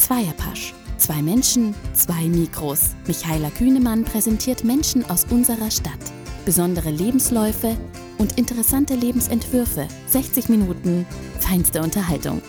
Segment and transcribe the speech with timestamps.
[0.00, 0.72] Zweierpasch.
[0.96, 2.94] Zwei Menschen, zwei Mikros.
[3.06, 6.00] Michaela Kühnemann präsentiert Menschen aus unserer Stadt.
[6.46, 7.76] Besondere Lebensläufe
[8.16, 9.86] und interessante Lebensentwürfe.
[10.06, 11.06] 60 Minuten
[11.38, 12.40] feinste Unterhaltung.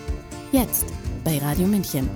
[0.53, 0.85] Jetzt
[1.25, 2.09] bei Radio München.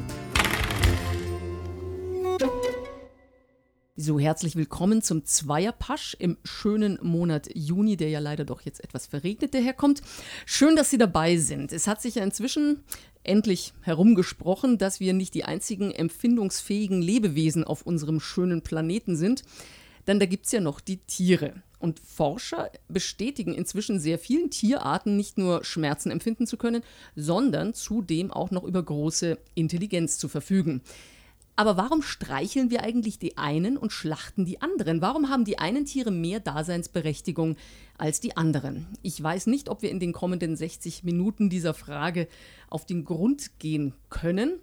[4.06, 9.08] So, herzlich willkommen zum Zweierpasch im schönen Monat Juni, der ja leider doch jetzt etwas
[9.08, 10.04] verregnet daherkommt.
[10.46, 11.74] Schön, dass Sie dabei sind.
[11.74, 12.84] Es hat sich ja inzwischen
[13.24, 19.42] endlich herumgesprochen, dass wir nicht die einzigen empfindungsfähigen Lebewesen auf unserem schönen Planeten sind.
[20.06, 21.64] Denn da gibt es ja noch die Tiere.
[21.80, 26.84] Und Forscher bestätigen inzwischen sehr vielen Tierarten nicht nur Schmerzen empfinden zu können,
[27.16, 30.84] sondern zudem auch noch über große Intelligenz zu verfügen.
[31.58, 35.02] Aber warum streicheln wir eigentlich die einen und schlachten die anderen?
[35.02, 37.56] Warum haben die einen Tiere mehr Daseinsberechtigung
[37.98, 38.88] als die anderen?
[39.04, 42.28] Ich weiß nicht, ob wir in den kommenden 60 Minuten dieser Frage
[42.70, 44.60] auf den Grund gehen können.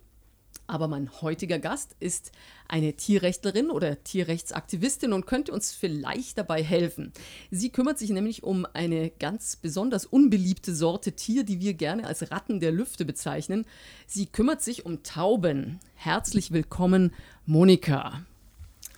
[0.72, 2.32] Aber mein heutiger Gast ist
[2.66, 7.12] eine Tierrechtlerin oder Tierrechtsaktivistin und könnte uns vielleicht dabei helfen.
[7.50, 12.30] Sie kümmert sich nämlich um eine ganz besonders unbeliebte Sorte Tier, die wir gerne als
[12.30, 13.66] Ratten der Lüfte bezeichnen.
[14.06, 15.78] Sie kümmert sich um Tauben.
[15.94, 17.12] Herzlich willkommen,
[17.44, 18.22] Monika.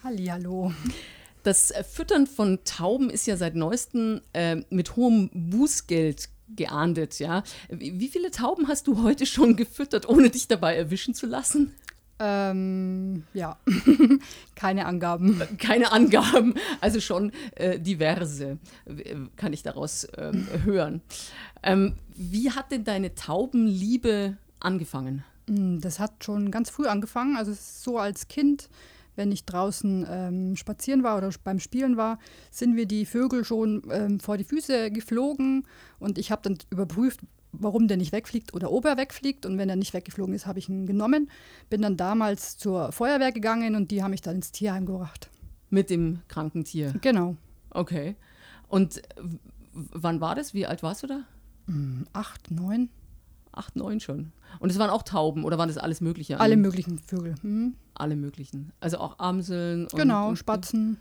[0.05, 0.73] Hallihallo.
[1.43, 7.43] Das Füttern von Tauben ist ja seit neuestem äh, mit hohem Bußgeld geahndet, ja.
[7.69, 11.75] Wie viele Tauben hast du heute schon gefüttert, ohne dich dabei erwischen zu lassen?
[12.21, 13.59] Ähm, ja,
[14.55, 15.43] keine Angaben.
[15.59, 20.33] Keine Angaben, also schon äh, diverse, äh, kann ich daraus äh,
[20.65, 21.03] hören.
[21.63, 25.25] Ähm, wie hat denn deine Taubenliebe angefangen?
[25.49, 27.37] Hm, das hat schon ganz früh angefangen.
[27.37, 28.69] Also so als Kind
[29.17, 32.19] wenn ich draußen ähm, spazieren war oder beim Spielen war,
[32.51, 35.67] sind wir die Vögel schon ähm, vor die Füße geflogen
[35.99, 37.21] und ich habe dann überprüft,
[37.59, 39.47] warum der nicht wegfliegt oder ob er wegfliegt.
[39.47, 41.31] Und wenn er nicht weggeflogen ist, habe ich ihn genommen.
[41.71, 45.31] Bin dann damals zur Feuerwehr gegangen und die haben mich dann ins Tierheim gebracht.
[45.71, 46.95] Mit dem kranken Tier?
[47.01, 47.37] Genau.
[47.71, 48.17] Okay.
[48.69, 49.03] Und
[49.73, 50.55] wann war das?
[50.55, 51.21] Wie alt warst du da?
[51.67, 52.91] Hm, acht, neun.
[53.57, 54.33] Acht, neun schon.
[54.59, 56.41] Und es waren auch Tauben oder waren das alles Mögliche?
[56.41, 57.35] Alle möglichen Vögel.
[57.41, 57.75] Hm.
[57.95, 58.73] Alle möglichen.
[58.81, 59.85] Also auch Amseln.
[59.85, 60.99] Und, genau, und, Spatzen.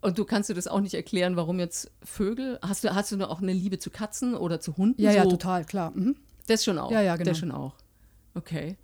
[0.00, 2.58] Und du kannst dir das auch nicht erklären, warum jetzt Vögel?
[2.62, 5.00] Hast du, hast du auch eine Liebe zu Katzen oder zu Hunden?
[5.00, 5.16] Ja, so?
[5.18, 5.92] ja, total, klar.
[5.94, 6.16] Mhm.
[6.46, 6.90] Das schon auch.
[6.90, 7.30] Ja, ja, genau.
[7.30, 7.74] Das schon auch.
[8.34, 8.76] Okay.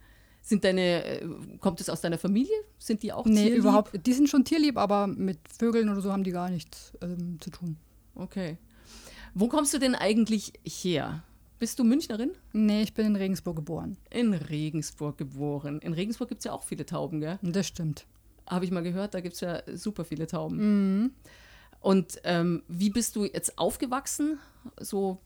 [0.43, 1.29] Sind deine, äh,
[1.61, 2.55] kommt es aus deiner Familie?
[2.79, 3.59] Sind die auch nee, tierlieb?
[3.59, 4.07] überhaupt.
[4.07, 7.51] Die sind schon tierlieb, aber mit Vögeln oder so haben die gar nichts ähm, zu
[7.51, 7.77] tun.
[8.15, 8.59] Okay.
[9.35, 11.23] Wo kommst du denn eigentlich her?
[11.61, 12.31] Bist du Münchnerin?
[12.55, 13.99] Nee, ich bin in Regensburg geboren.
[14.09, 15.79] In Regensburg geboren.
[15.81, 17.39] In Regensburg gibt es ja auch viele Tauben, gell?
[17.43, 18.07] Das stimmt.
[18.47, 20.57] Habe ich mal gehört, da gibt es ja super viele Tauben.
[21.03, 21.11] Mhm.
[21.81, 24.39] Und ähm, wie bist du jetzt aufgewachsen?
[24.81, 25.21] So,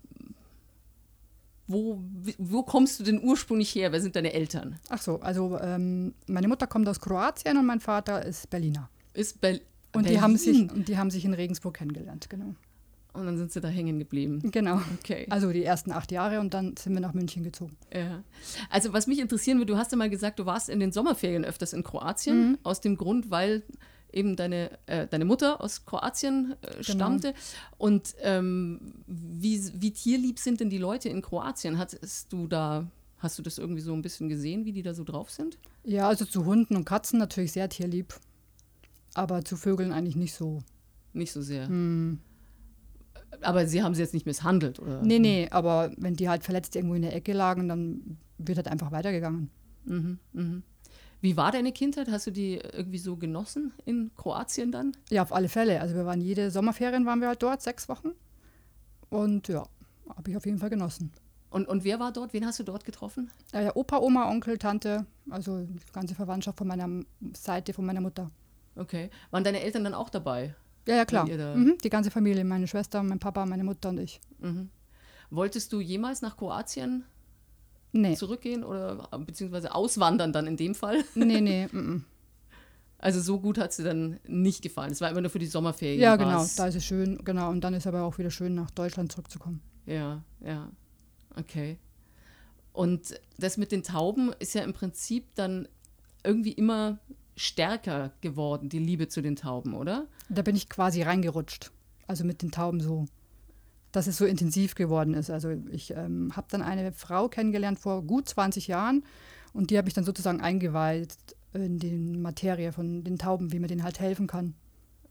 [1.69, 2.03] wo,
[2.39, 3.93] wo kommst du denn ursprünglich her?
[3.93, 4.81] Wer sind deine Eltern?
[4.89, 8.91] Ach so, also ähm, meine Mutter kommt aus Kroatien und mein Vater ist Berliner.
[9.13, 9.61] Ist Be
[9.93, 10.13] und Berlin?
[10.13, 12.57] Die haben sich, und die haben sich in Regensburg kennengelernt, genau.
[13.15, 14.51] Und dann sind sie da hängen geblieben.
[14.51, 14.81] Genau.
[14.99, 15.27] Okay.
[15.31, 17.77] Also die ersten acht Jahre und dann sind wir nach München gezogen.
[17.93, 18.25] Ja.
[18.71, 21.45] Also was mich interessieren würde, du hast ja mal gesagt, du warst in den Sommerferien
[21.45, 22.59] öfters in Kroatien, mhm.
[22.65, 23.63] aus dem Grund, weil
[24.13, 26.83] eben deine, äh, deine Mutter aus Kroatien äh, genau.
[26.83, 27.35] stammte.
[27.79, 31.79] Und ähm, wie, wie tierlieb sind denn die Leute in Kroatien?
[31.79, 35.05] Hattest du da, hast du das irgendwie so ein bisschen gesehen, wie die da so
[35.05, 35.59] drauf sind?
[35.85, 38.15] Ja, also zu Hunden und Katzen natürlich sehr tierlieb.
[39.15, 40.63] Aber zu Vögeln eigentlich nicht so.
[41.13, 41.69] Nicht so sehr.
[41.69, 42.19] Mhm.
[43.41, 45.03] Aber sie haben sie jetzt nicht misshandelt, oder?
[45.03, 48.69] Nee, nee, aber wenn die halt verletzt irgendwo in der Ecke lagen, dann wird halt
[48.69, 49.51] einfach weitergegangen.
[49.85, 50.63] Mhm, mhm.
[51.21, 52.11] Wie war deine Kindheit?
[52.11, 54.93] Hast du die irgendwie so genossen in Kroatien dann?
[55.11, 55.81] Ja, auf alle Fälle.
[55.81, 58.11] Also wir waren jede Sommerferien waren wir halt dort, sechs Wochen.
[59.09, 59.67] Und ja,
[60.15, 61.13] habe ich auf jeden Fall genossen.
[61.49, 62.33] Und, und wer war dort?
[62.35, 63.31] Wen hast du dort getroffen?
[63.53, 66.89] Äh, Opa, Oma, Onkel, Tante, also die ganze Verwandtschaft von meiner
[67.33, 68.31] Seite, von meiner Mutter.
[68.77, 69.09] Okay.
[69.31, 70.55] Waren deine Eltern dann auch dabei?
[70.87, 71.27] Ja, ja, klar.
[71.27, 74.21] Mhm, die ganze Familie, meine Schwester, mein Papa, meine Mutter und ich.
[74.39, 74.71] Mhm.
[75.31, 77.05] Wolltest du jemals nach Kroatien
[77.93, 78.15] nee.
[78.15, 81.05] zurückgehen oder beziehungsweise auswandern dann in dem Fall?
[81.15, 81.65] Nee, nee.
[81.73, 82.05] M
[82.99, 84.93] Also so gut hat es dir dann nicht gefallen.
[84.93, 86.01] Es war immer nur für die Sommerferien.
[86.01, 87.51] Ja, genau, da ist es schön, genau.
[87.51, 89.63] Und dann ist aber auch wieder schön, nach Deutschland zurückzukommen.
[89.87, 90.71] Ja, ja.
[91.37, 91.79] Okay.
[92.73, 95.69] Und das mit den Tauben ist ja im Prinzip dann
[96.25, 96.99] irgendwie immer
[97.37, 100.07] stärker geworden, die Liebe zu den Tauben, oder?
[100.29, 101.71] Da bin ich quasi reingerutscht.
[102.07, 103.07] Also mit den Tauben so,
[103.93, 105.31] dass es so intensiv geworden ist.
[105.31, 109.05] Also ich ähm, habe dann eine Frau kennengelernt vor gut 20 Jahren
[109.53, 111.17] und die habe ich dann sozusagen eingeweiht
[111.53, 114.55] in die Materie von den Tauben, wie man denen halt helfen kann.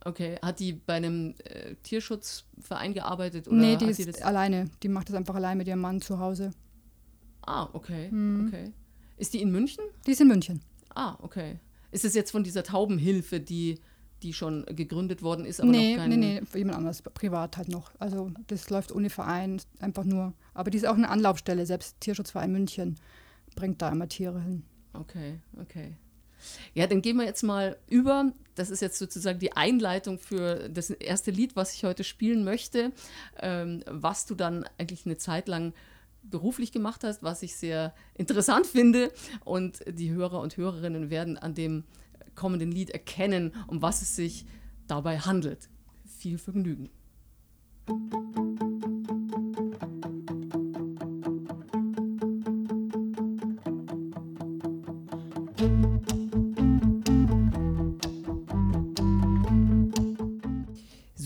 [0.05, 3.47] Okay, hat die bei einem äh, Tierschutzverein gearbeitet?
[3.47, 4.69] Oder nee, die ist alleine.
[4.83, 6.51] Die macht das einfach allein mit ihrem Mann zu Hause.
[7.41, 8.47] Ah, okay, hm.
[8.47, 8.73] okay.
[9.15, 9.83] Ist die in München?
[10.05, 10.61] Die ist in München.
[10.93, 11.59] Ah, okay.
[11.93, 13.79] Ist es jetzt von dieser Taubenhilfe, die,
[14.23, 16.09] die schon gegründet worden ist, aber nee, noch kein...
[16.09, 17.91] nee, nee, jemand anders, privat halt noch.
[17.99, 20.33] Also das läuft ohne Verein, einfach nur.
[20.55, 22.95] Aber die ist auch eine Anlaufstelle, selbst Tierschutzverein München
[23.55, 24.63] bringt da immer Tiere hin.
[24.93, 25.95] Okay, okay.
[26.73, 28.33] Ja, dann gehen wir jetzt mal über.
[28.55, 32.91] Das ist jetzt sozusagen die Einleitung für das erste Lied, was ich heute spielen möchte,
[33.39, 35.73] ähm, was du dann eigentlich eine Zeit lang
[36.23, 39.11] beruflich gemacht hast, was ich sehr interessant finde.
[39.43, 41.83] Und die Hörer und Hörerinnen werden an dem
[42.35, 44.45] kommenden Lied erkennen, um was es sich
[44.87, 45.69] dabei handelt.
[46.05, 46.89] Viel Vergnügen.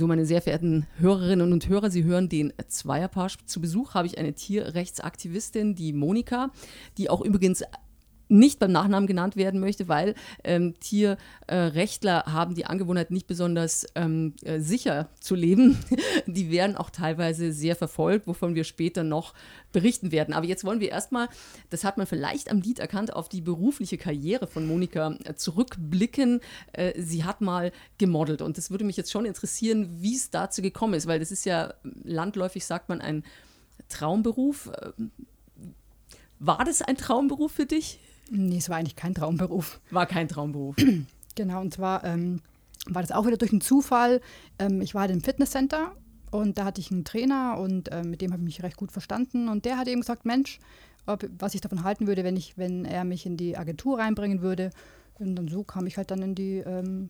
[0.07, 3.29] Meine sehr verehrten Hörerinnen und Hörer, Sie hören den Zweierpaar.
[3.45, 6.49] Zu Besuch habe ich eine Tierrechtsaktivistin, die Monika,
[6.97, 7.61] die auch übrigens
[8.29, 13.85] nicht beim Nachnamen genannt werden möchte, weil ähm, Tierrechtler äh, haben die Angewohnheit, nicht besonders
[13.95, 15.77] ähm, äh, sicher zu leben.
[16.25, 19.33] die werden auch teilweise sehr verfolgt, wovon wir später noch
[19.71, 20.33] berichten werden.
[20.33, 21.29] Aber jetzt wollen wir erstmal,
[21.69, 26.41] das hat man vielleicht am Lied erkannt, auf die berufliche Karriere von Monika äh, zurückblicken.
[26.73, 30.61] Äh, sie hat mal gemodelt und das würde mich jetzt schon interessieren, wie es dazu
[30.61, 33.23] gekommen ist, weil das ist ja landläufig, sagt man, ein
[33.89, 34.69] Traumberuf.
[34.97, 35.11] Ähm,
[36.39, 37.99] war das ein Traumberuf für dich?
[38.29, 39.79] Nee, es war eigentlich kein Traumberuf.
[39.91, 40.75] War kein Traumberuf.
[41.35, 42.41] genau, und zwar ähm,
[42.87, 44.21] war das auch wieder durch einen Zufall.
[44.59, 45.91] Ähm, ich war halt im Fitnesscenter
[46.31, 48.91] und da hatte ich einen Trainer und äh, mit dem habe ich mich recht gut
[48.91, 49.47] verstanden.
[49.47, 50.59] Und der hat eben gesagt, Mensch,
[51.05, 54.41] ob, was ich davon halten würde, wenn, ich, wenn er mich in die Agentur reinbringen
[54.41, 54.71] würde.
[55.19, 57.09] Und dann so kam ich halt dann in die ähm,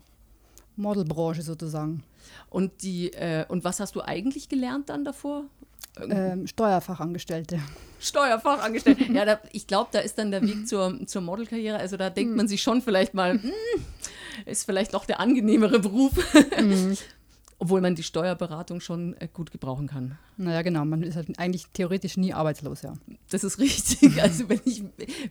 [0.75, 2.03] Modelbranche sozusagen.
[2.49, 5.45] Und, die, äh, und was hast du eigentlich gelernt dann davor?
[6.09, 7.59] Ähm, Steuerfachangestellte.
[7.99, 9.11] Steuerfachangestellte.
[9.11, 11.77] ja, da, ich glaube, da ist dann der Weg zur, zur Modelkarriere.
[11.77, 13.51] Also da denkt man sich schon vielleicht mal, hm,
[14.45, 16.11] ist vielleicht noch der angenehmere Beruf.
[17.59, 20.19] Obwohl man die Steuerberatung schon äh, gut gebrauchen kann.
[20.37, 20.85] Naja, genau.
[20.85, 22.93] Man ist halt eigentlich theoretisch nie arbeitslos, ja.
[23.31, 24.21] Das ist richtig.
[24.21, 24.83] Also wenn ich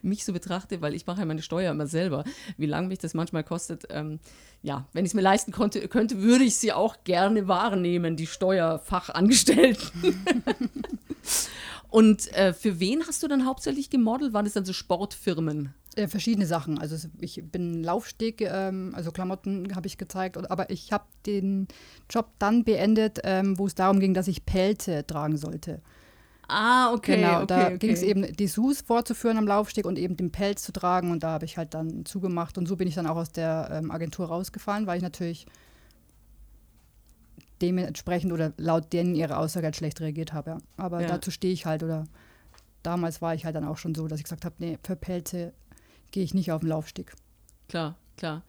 [0.02, 2.24] mich so betrachte, weil ich mache ja meine Steuer immer selber,
[2.56, 4.18] wie lange mich das manchmal kostet, ähm,
[4.62, 8.26] ja, wenn ich es mir leisten konnte, könnte, würde ich sie auch gerne wahrnehmen, die
[8.26, 10.24] Steuerfachangestellten.
[11.88, 14.32] Und äh, für wen hast du dann hauptsächlich gemodelt?
[14.32, 15.72] Waren es dann so Sportfirmen?
[15.96, 16.78] Äh, verschiedene Sachen.
[16.78, 21.68] Also ich bin Laufsteg, ähm, also Klamotten habe ich gezeigt, aber ich habe den
[22.10, 25.80] Job dann beendet, ähm, wo es darum ging, dass ich Pelze tragen sollte.
[26.48, 27.16] Ah, okay.
[27.16, 27.78] Genau, okay, da okay.
[27.78, 31.22] ging es eben, die Sus vorzuführen am Laufsteg und eben den Pelz zu tragen und
[31.22, 33.90] da habe ich halt dann zugemacht und so bin ich dann auch aus der ähm,
[33.90, 35.46] Agentur rausgefallen, weil ich natürlich
[37.62, 40.50] dementsprechend oder laut denen ihre Aussage halt schlecht reagiert habe.
[40.50, 40.58] Ja.
[40.76, 41.08] Aber ja.
[41.08, 42.04] dazu stehe ich halt oder
[42.82, 45.54] damals war ich halt dann auch schon so, dass ich gesagt habe, nee, für Pelze
[46.10, 47.14] gehe ich nicht auf den Laufsteg.
[47.68, 48.42] Klar, klar.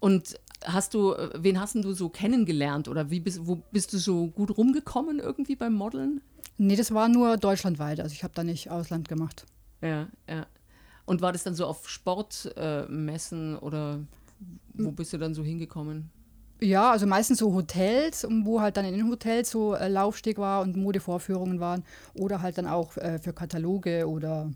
[0.00, 4.28] Und hast du, wen hast du so kennengelernt oder wie bist, wo bist du so
[4.28, 6.20] gut rumgekommen irgendwie beim Modeln?
[6.56, 8.00] Nee, das war nur deutschlandweit.
[8.00, 9.44] Also ich habe da nicht Ausland gemacht.
[9.80, 10.46] Ja, ja.
[11.04, 14.00] Und war das dann so auf Sportmessen äh, oder
[14.72, 16.10] wo bist du dann so hingekommen?
[16.60, 20.62] Ja, also meistens so Hotels, wo halt dann in den Hotels so äh, Laufsteg war
[20.62, 21.84] und Modevorführungen waren.
[22.14, 24.50] Oder halt dann auch äh, für Kataloge oder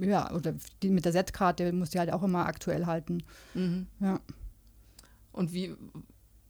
[0.00, 3.22] ja, oder die mit der Setkarte musst du halt auch immer aktuell halten.
[3.54, 3.86] Mhm.
[4.00, 4.20] Ja.
[5.32, 5.74] Und wie,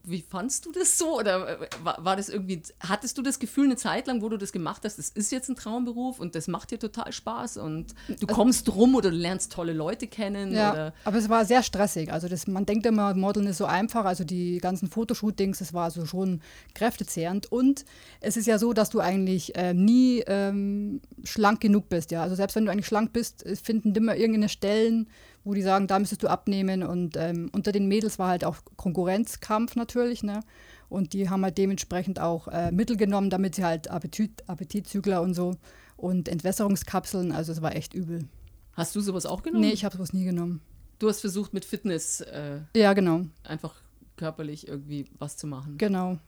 [0.06, 1.18] wie fandst du das so?
[1.18, 4.36] Oder äh, war, war, das irgendwie, hattest du das Gefühl eine Zeit lang, wo du
[4.36, 7.92] das gemacht hast, das ist jetzt ein Traumberuf und das macht dir total Spaß und
[8.06, 10.52] du also kommst rum oder du lernst tolle Leute kennen?
[10.52, 10.94] Ja, oder?
[11.04, 12.12] aber es war sehr stressig.
[12.12, 15.84] Also das, man denkt immer, Modeln ist so einfach, also die ganzen Fotoshootings, das war
[15.84, 16.40] also schon
[16.75, 17.84] kräftezehrend und
[18.20, 22.12] es ist ja so, dass du eigentlich äh, nie ähm, schlank genug bist.
[22.12, 22.22] Ja?
[22.22, 25.08] Also selbst wenn du eigentlich schlank bist, finden immer irgendeine Stellen,
[25.46, 26.82] wo die sagen, da müsstest du abnehmen.
[26.82, 30.24] Und ähm, unter den Mädels war halt auch Konkurrenzkampf natürlich.
[30.24, 30.40] Ne?
[30.88, 35.34] Und die haben halt dementsprechend auch äh, Mittel genommen, damit sie halt Appetit, Appetitzügler und
[35.34, 35.54] so
[35.96, 37.30] und Entwässerungskapseln.
[37.30, 38.28] Also es war echt übel.
[38.72, 39.64] Hast du sowas auch genommen?
[39.64, 40.60] Nee, ich habe sowas nie genommen.
[40.98, 43.22] Du hast versucht mit Fitness äh, ja, genau.
[43.44, 43.74] einfach
[44.16, 45.78] körperlich irgendwie was zu machen.
[45.78, 46.18] Genau.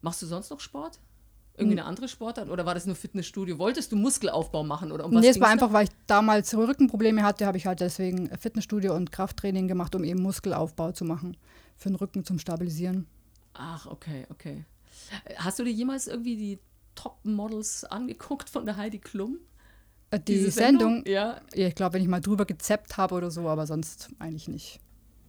[0.00, 0.98] Machst du sonst noch Sport?
[1.56, 3.58] Irgendwie eine andere Sportart oder war das nur Fitnessstudio?
[3.58, 5.72] Wolltest du Muskelaufbau machen oder um was Nee, es war einfach, da?
[5.74, 10.22] weil ich damals Rückenprobleme hatte, habe ich halt deswegen Fitnessstudio und Krafttraining gemacht, um eben
[10.22, 11.36] Muskelaufbau zu machen.
[11.76, 13.06] Für den Rücken zum Stabilisieren.
[13.54, 14.64] Ach, okay, okay.
[15.36, 16.58] Hast du dir jemals irgendwie die
[16.94, 19.38] Top-Models angeguckt von der Heidi Klum?
[20.10, 20.96] Äh, die Diese Sendung?
[20.96, 21.12] Sendung?
[21.12, 21.40] Ja.
[21.54, 24.80] ja ich glaube, wenn ich mal drüber gezappt habe oder so, aber sonst eigentlich nicht.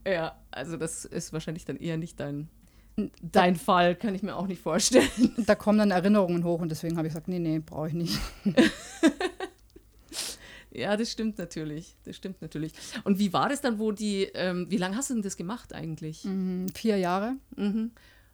[0.06, 2.50] Ja, also das ist wahrscheinlich dann eher nicht dein
[3.22, 5.10] Dein Fall kann ich mir auch nicht vorstellen.
[5.46, 8.20] Da kommen dann Erinnerungen hoch und deswegen habe ich gesagt, nee, nee, brauche ich nicht.
[10.76, 11.96] Ja, das stimmt natürlich.
[12.04, 12.74] Das stimmt natürlich.
[13.04, 15.74] Und wie war das dann, wo die, ähm, wie lange hast du denn das gemacht
[15.74, 16.24] eigentlich?
[16.26, 17.36] Mhm, vier Jahre.
[17.56, 17.92] Mhm.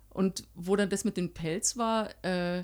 [0.10, 2.64] Und wo dann das mit dem Pelz war, äh,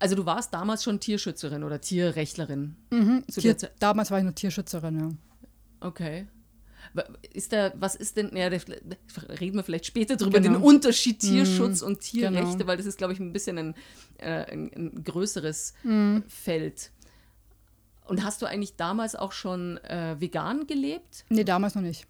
[0.00, 2.74] also du warst damals schon Tierschützerin oder Tierrechtlerin.
[2.90, 3.24] Mhm.
[3.28, 5.08] Tier, damals war ich nur Tierschützerin, ja.
[5.80, 6.26] Okay.
[7.32, 10.58] Ist da, was ist denn, ja, reden wir vielleicht später drüber, genau.
[10.58, 11.28] den Unterschied mhm.
[11.28, 11.86] Tierschutz mhm.
[11.88, 12.66] und Tierrechte, genau.
[12.66, 13.74] weil das ist, glaube ich, ein bisschen ein,
[14.18, 16.24] äh, ein, ein größeres mhm.
[16.28, 16.90] Feld.
[18.04, 21.24] Und hast du eigentlich damals auch schon äh, vegan gelebt?
[21.28, 22.06] Nee, damals noch nicht.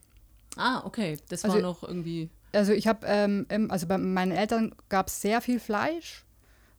[0.56, 1.18] Ah, okay.
[1.28, 2.30] Das also, war noch irgendwie.
[2.52, 6.24] Also ich habe, ähm, also bei meinen Eltern gab es sehr viel Fleisch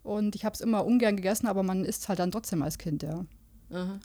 [0.04, 3.04] und ich habe es immer ungern gegessen, aber man isst halt dann trotzdem als Kind,
[3.04, 3.26] ja.
[3.72, 4.00] Aha.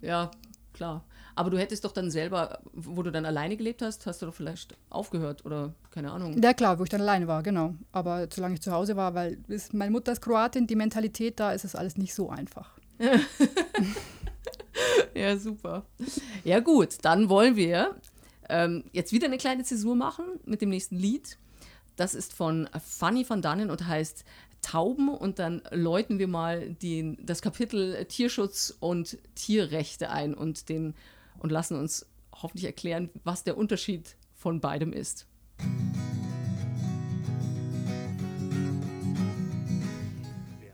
[0.00, 0.30] Ja,
[0.72, 1.04] klar.
[1.36, 4.34] Aber du hättest doch dann selber, wo du dann alleine gelebt hast, hast du doch
[4.34, 6.42] vielleicht aufgehört oder keine Ahnung.
[6.42, 7.74] Ja klar, wo ich dann alleine war, genau.
[7.92, 11.52] Aber solange ich zu Hause war, weil ist, meine Mutter ist Kroatin, die Mentalität da
[11.52, 12.70] ist es alles nicht so einfach.
[15.14, 15.84] ja, super.
[16.42, 17.96] Ja gut, dann wollen wir
[18.48, 21.36] ähm, jetzt wieder eine kleine Zäsur machen mit dem nächsten Lied.
[21.96, 24.24] Das ist von Fanny van Dannen und heißt
[24.62, 30.94] Tauben und dann läuten wir mal den, das Kapitel Tierschutz und Tierrechte ein und den
[31.38, 32.06] und lassen uns
[32.42, 35.26] hoffentlich erklären, was der Unterschied von beidem ist.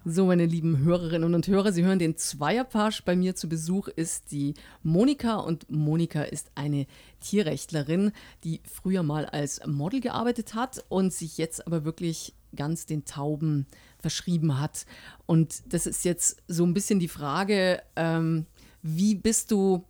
[0.04, 3.04] So, meine lieben Hörerinnen und Hörer, Sie hören den Zweierpasch.
[3.04, 6.86] Bei mir zu Besuch ist die Monika und Monika ist eine
[7.20, 8.10] Tierrechtlerin,
[8.42, 13.68] die früher mal als Model gearbeitet hat und sich jetzt aber wirklich ganz den Tauben
[14.00, 14.86] verschrieben hat.
[15.26, 18.46] Und das ist jetzt so ein bisschen die Frage, ähm,
[18.82, 19.84] wie bist du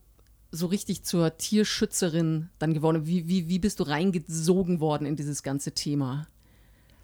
[0.53, 3.07] so richtig zur Tierschützerin dann geworden?
[3.07, 6.27] Wie, wie, wie bist du reingesogen worden in dieses ganze Thema?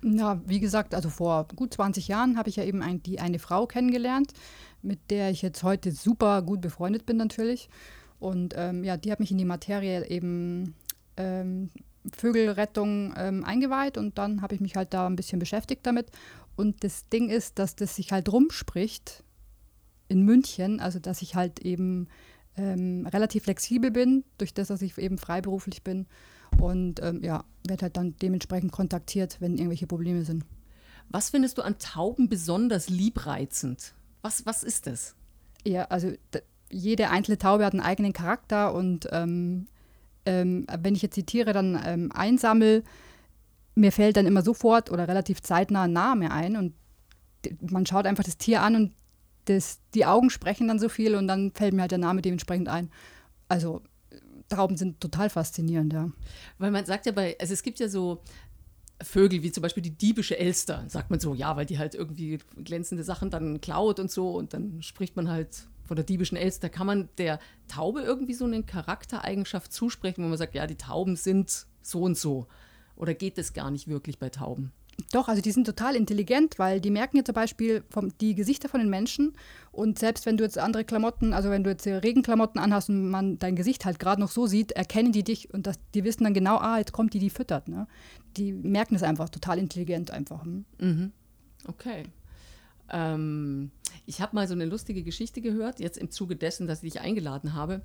[0.01, 3.41] Na, wie gesagt, also vor gut 20 Jahren habe ich ja eben ein, die, eine
[3.41, 4.33] Frau kennengelernt,
[4.83, 7.69] mit der ich jetzt heute super gut befreundet bin natürlich.
[8.21, 10.75] Und ähm, ja, die hat mich in die Materie eben
[11.17, 11.71] ähm,
[12.13, 16.11] Vögelrettung ähm, eingeweiht und dann habe ich mich halt da ein bisschen beschäftigt damit.
[16.55, 19.25] Und das Ding ist, dass das sich halt rumspricht
[20.09, 22.09] in München, also dass ich halt eben
[22.59, 26.07] ähm, relativ flexibel bin, durch das, dass ich eben freiberuflich bin.
[26.59, 30.45] Und ähm, ja, werde halt dann dementsprechend kontaktiert, wenn irgendwelche Probleme sind.
[31.11, 33.95] Was findest du an Tauben besonders liebreizend?
[34.23, 35.15] Was, was ist das?
[35.65, 36.13] Ja, also
[36.71, 39.67] jede einzelne Taube hat einen eigenen Charakter und ähm,
[40.27, 42.83] ähm, wenn ich jetzt die Tiere dann ähm, einsammle,
[43.75, 46.75] mir fällt dann immer sofort oder relativ zeitnah ein Name ein und
[47.61, 48.93] man schaut einfach das Tier an und
[49.49, 52.69] das, die Augen sprechen dann so viel und dann fällt mir halt der Name dementsprechend
[52.69, 52.91] ein.
[53.49, 53.83] Also
[54.49, 56.11] Trauben sind total faszinierend, ja.
[56.59, 58.23] Weil man sagt ja bei, also es gibt ja so
[59.01, 62.39] Vögel wie zum Beispiel die diebische Elster, sagt man so, ja, weil die halt irgendwie
[62.65, 66.69] glänzende Sachen dann klaut und so und dann spricht man halt von der diebischen Elster.
[66.69, 67.39] Kann man der
[67.69, 72.19] Taube irgendwie so eine Charaktereigenschaft zusprechen, wo man sagt, ja, die Tauben sind so und
[72.19, 72.47] so?
[72.97, 74.73] Oder geht das gar nicht wirklich bei Tauben?
[75.13, 78.69] Doch, also die sind total intelligent, weil die merken jetzt zum Beispiel vom, die Gesichter
[78.69, 79.33] von den Menschen
[79.73, 83.39] und selbst wenn du jetzt andere Klamotten, also wenn du jetzt Regenklamotten anhast und man
[83.39, 86.35] dein Gesicht halt gerade noch so sieht, erkennen die dich und das, die wissen dann
[86.35, 87.69] genau, ah, jetzt kommt die, die füttert.
[87.69, 87.87] Ne?
[88.37, 90.45] Die merken es einfach, total intelligent einfach.
[90.45, 90.65] Hm?
[90.79, 91.13] Mhm.
[91.67, 92.03] Okay.
[92.91, 93.71] Ähm,
[94.05, 97.01] ich habe mal so eine lustige Geschichte gehört, jetzt im Zuge dessen, dass ich dich
[97.01, 97.83] eingeladen habe.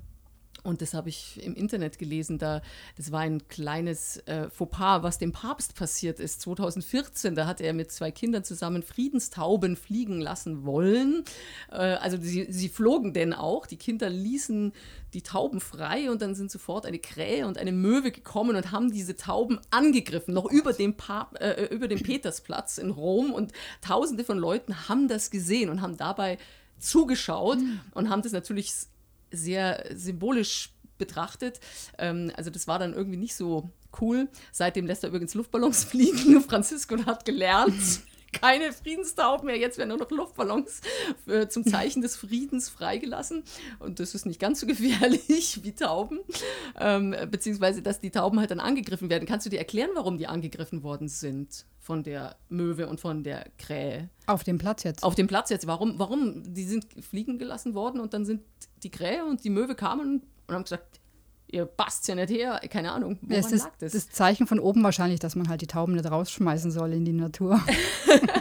[0.62, 2.38] Und das habe ich im Internet gelesen.
[2.38, 2.62] Da,
[2.96, 6.40] das war ein kleines äh, Fauxpas, was dem Papst passiert ist.
[6.40, 11.24] 2014, da hat er mit zwei Kindern zusammen Friedenstauben fliegen lassen wollen.
[11.70, 13.66] Äh, also sie, sie flogen denn auch.
[13.66, 14.72] Die Kinder ließen
[15.12, 18.90] die Tauben frei und dann sind sofort eine Krähe und eine Möwe gekommen und haben
[18.90, 23.32] diese Tauben angegriffen, noch über dem, Pap äh, über dem Petersplatz in Rom.
[23.32, 26.38] Und tausende von Leuten haben das gesehen und haben dabei
[26.78, 27.80] zugeschaut mhm.
[27.92, 28.72] und haben das natürlich
[29.36, 31.60] sehr symbolisch betrachtet.
[31.98, 34.28] Ähm, also das war dann irgendwie nicht so cool.
[34.52, 36.40] Seitdem lässt er übrigens Luftballons fliegen.
[36.40, 37.74] Francisco hat gelernt.
[38.32, 40.80] Keine Friedenstauben mehr, jetzt werden nur noch Luftballons
[41.24, 43.44] für, zum Zeichen des Friedens freigelassen.
[43.78, 46.18] Und das ist nicht ganz so gefährlich wie Tauben.
[46.76, 49.26] Ähm, beziehungsweise, dass die Tauben halt dann angegriffen werden.
[49.26, 51.64] Kannst du dir erklären, warum die angegriffen worden sind?
[51.84, 54.08] von der Möwe und von der Krähe.
[54.26, 55.02] Auf dem Platz jetzt?
[55.02, 55.66] Auf dem Platz jetzt.
[55.66, 55.98] Warum?
[55.98, 56.54] Warum?
[56.54, 58.40] Die sind fliegen gelassen worden und dann sind
[58.84, 61.00] die Krähe und die Möwe kamen und haben gesagt,
[61.48, 62.60] ihr passt ja nicht her.
[62.68, 63.92] Keine Ahnung, woran es ist lag das?
[63.92, 67.12] Das Zeichen von oben wahrscheinlich, dass man halt die Tauben nicht rausschmeißen soll in die
[67.12, 67.60] Natur.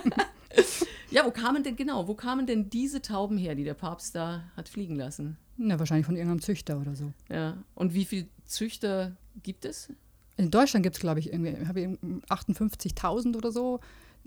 [1.11, 4.43] ja, wo kamen denn, genau, wo kamen denn diese Tauben her, die der Papst da
[4.55, 5.37] hat fliegen lassen?
[5.57, 7.13] Na, wahrscheinlich von irgendeinem Züchter oder so.
[7.29, 9.91] Ja, und wie viele Züchter gibt es?
[10.35, 11.55] In Deutschland gibt es, glaube ich, irgendwie
[12.29, 13.79] 58.000 oder so.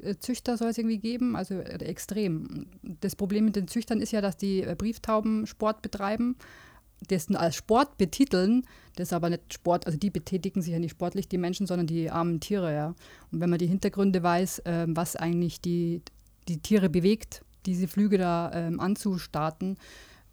[0.02, 2.66] Äh, Züchter soll es irgendwie geben, also äh, extrem.
[2.82, 6.36] Das Problem mit den Züchtern ist ja, dass die äh, Brieftauben Sport betreiben,
[7.10, 8.64] dessen als Sport betiteln,
[8.96, 11.86] das ist aber nicht Sport, also die betätigen sich ja nicht sportlich, die Menschen, sondern
[11.86, 12.94] die armen Tiere, ja.
[13.30, 16.02] Und wenn man die Hintergründe weiß, äh, was eigentlich die,
[16.48, 19.76] die Tiere bewegt, diese Flüge da ähm, anzustarten,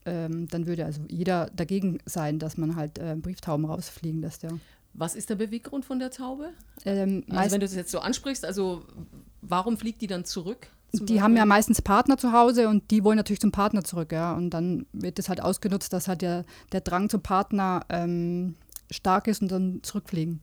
[0.05, 4.49] ähm, dann würde also jeder dagegen sein, dass man halt äh, Brieftauben rausfliegen lässt, ja.
[4.95, 6.51] Was ist der Beweggrund von der Taube?
[6.85, 8.85] Ähm, also wenn du das jetzt so ansprichst, also
[9.47, 10.67] warum fliegt die dann zurück?
[10.93, 11.21] Die Beispiel?
[11.21, 14.33] haben ja meistens Partner zu Hause und die wollen natürlich zum Partner zurück, ja.
[14.33, 18.55] Und dann wird es halt ausgenutzt, dass halt der, der Drang zum Partner ähm,
[18.91, 20.41] stark ist und dann zurückfliegen.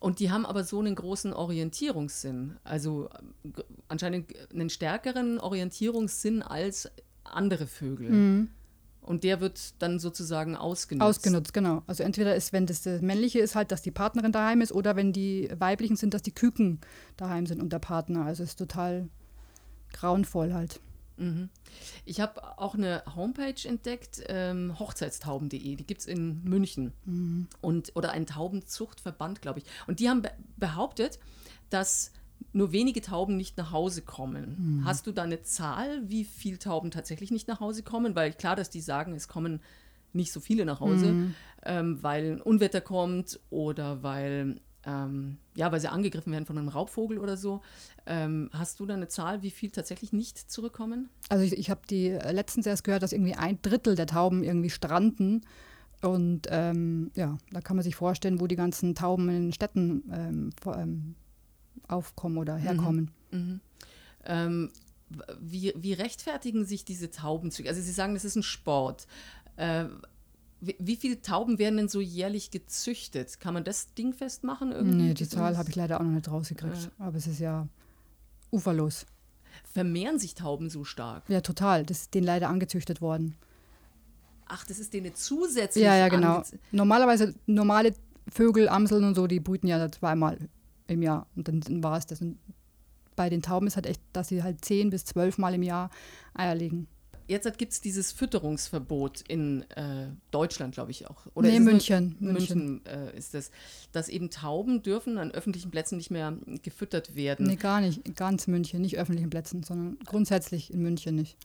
[0.00, 3.08] Und die haben aber so einen großen Orientierungssinn, also
[3.44, 6.90] äh, anscheinend einen stärkeren Orientierungssinn als
[7.22, 8.10] andere Vögel.
[8.10, 8.48] Mhm.
[9.04, 11.18] Und der wird dann sozusagen ausgenutzt.
[11.18, 11.82] Ausgenutzt, genau.
[11.86, 14.96] Also entweder ist, wenn das, das männliche ist, halt, dass die Partnerin daheim ist, oder
[14.96, 16.80] wenn die weiblichen sind, dass die Küken
[17.16, 18.24] daheim sind und der Partner.
[18.24, 19.08] Also es ist total
[19.92, 20.80] grauenvoll halt.
[21.16, 21.50] Mhm.
[22.04, 26.92] Ich habe auch eine Homepage entdeckt, ähm, hochzeitstauben.de, die gibt es in München.
[27.04, 27.46] Mhm.
[27.60, 29.66] Und, oder ein Taubenzuchtverband, glaube ich.
[29.86, 31.18] Und die haben be behauptet,
[31.68, 32.10] dass
[32.52, 34.78] nur wenige Tauben nicht nach Hause kommen.
[34.80, 34.84] Mhm.
[34.84, 38.14] Hast du da eine Zahl, wie viele Tauben tatsächlich nicht nach Hause kommen?
[38.14, 39.60] Weil klar, dass die sagen, es kommen
[40.12, 41.34] nicht so viele nach Hause, Mhm.
[41.64, 46.68] ähm, weil ein Unwetter kommt oder weil, ähm, ja, weil sie angegriffen werden von einem
[46.68, 47.62] Raubvogel oder so.
[48.06, 51.08] Ähm, hast du da eine Zahl, wie viel tatsächlich nicht zurückkommen?
[51.30, 54.44] Also ich, ich habe die äh, letztens erst gehört, dass irgendwie ein Drittel der Tauben
[54.44, 55.40] irgendwie stranden.
[56.02, 60.04] Und ähm, ja, da kann man sich vorstellen, wo die ganzen Tauben in den Städten
[60.12, 61.14] ähm, ähm,
[61.88, 63.10] aufkommen oder herkommen.
[63.30, 63.60] Mhm.
[64.24, 64.70] Ähm,
[65.10, 67.68] w- wie, wie rechtfertigen sich diese Taubenzüge?
[67.68, 69.06] Also Sie sagen, das ist ein Sport.
[69.56, 69.84] Äh,
[70.60, 73.38] wie, wie viele Tauben werden denn so jährlich gezüchtet?
[73.40, 74.72] Kann man das Ding festmachen?
[74.72, 74.96] Irgendwie?
[74.96, 76.90] Nee, die Zahl habe ich leider auch noch nicht rausgekriegt.
[76.98, 77.68] Aber es ist ja
[78.50, 79.04] uferlos.
[79.72, 81.24] Vermehren sich Tauben so stark?
[81.28, 81.84] Ja, total.
[81.84, 83.36] Das ist denen leider angezüchtet worden.
[84.46, 86.42] Ach, das ist denen zusätzlich Ja, ja, genau.
[86.72, 87.94] Normalerweise, normale
[88.28, 90.38] Vögel, Amseln und so, die brüten ja zweimal
[90.86, 91.26] im Jahr.
[91.36, 92.20] Und dann, dann war es das.
[92.20, 92.38] Und
[93.16, 95.90] bei den Tauben ist halt echt, dass sie halt zehn bis zwölf Mal im Jahr
[96.34, 96.88] Eier legen.
[97.26, 101.24] Jetzt gibt es dieses Fütterungsverbot in äh, Deutschland, glaube ich auch.
[101.34, 102.16] Oder nee, nur- München.
[102.20, 102.86] München, München.
[102.86, 103.50] äh, ist das,
[103.92, 107.46] dass eben Tauben dürfen an öffentlichen Plätzen nicht mehr gefüttert werden.
[107.46, 108.14] Nee, gar nicht.
[108.14, 108.82] Ganz München.
[108.82, 111.38] Nicht öffentlichen Plätzen, sondern grundsätzlich in München nicht.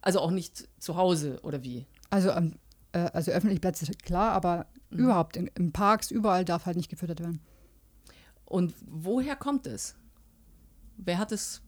[0.00, 1.86] Also auch nicht zu Hause oder wie?
[2.10, 2.54] Also, ähm,
[2.92, 4.98] äh, also öffentliche Plätze, klar, aber Mhm.
[4.98, 7.40] überhaupt in, in Parks, überall darf halt nicht gefüttert werden.
[8.52, 9.94] Und woher kommt es?
[10.98, 11.62] Wer hat es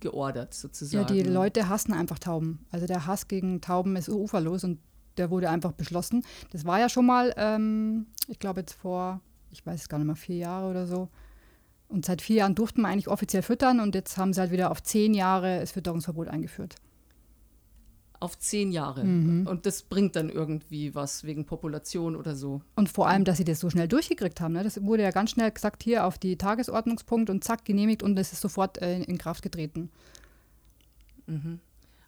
[0.00, 1.08] geordert sozusagen?
[1.08, 2.66] Ja, die Leute hassen einfach Tauben.
[2.70, 4.80] Also der Hass gegen Tauben ist uferlos und
[5.16, 6.26] der wurde einfach beschlossen.
[6.50, 10.06] Das war ja schon mal, ähm, ich glaube jetzt vor, ich weiß es gar nicht
[10.06, 11.08] mehr, vier Jahre oder so.
[11.88, 14.70] Und seit vier Jahren durften wir eigentlich offiziell füttern und jetzt haben sie halt wieder
[14.70, 16.74] auf zehn Jahre das Fütterungsverbot eingeführt.
[18.20, 19.04] Auf zehn Jahre.
[19.04, 19.46] Mhm.
[19.46, 22.62] Und das bringt dann irgendwie was wegen Population oder so.
[22.74, 24.54] Und vor allem, dass sie das so schnell durchgekriegt haben.
[24.54, 24.64] Ne?
[24.64, 28.32] Das wurde ja ganz schnell gesagt, hier auf die Tagesordnungspunkt und zack, genehmigt und es
[28.32, 29.90] ist sofort äh, in Kraft getreten.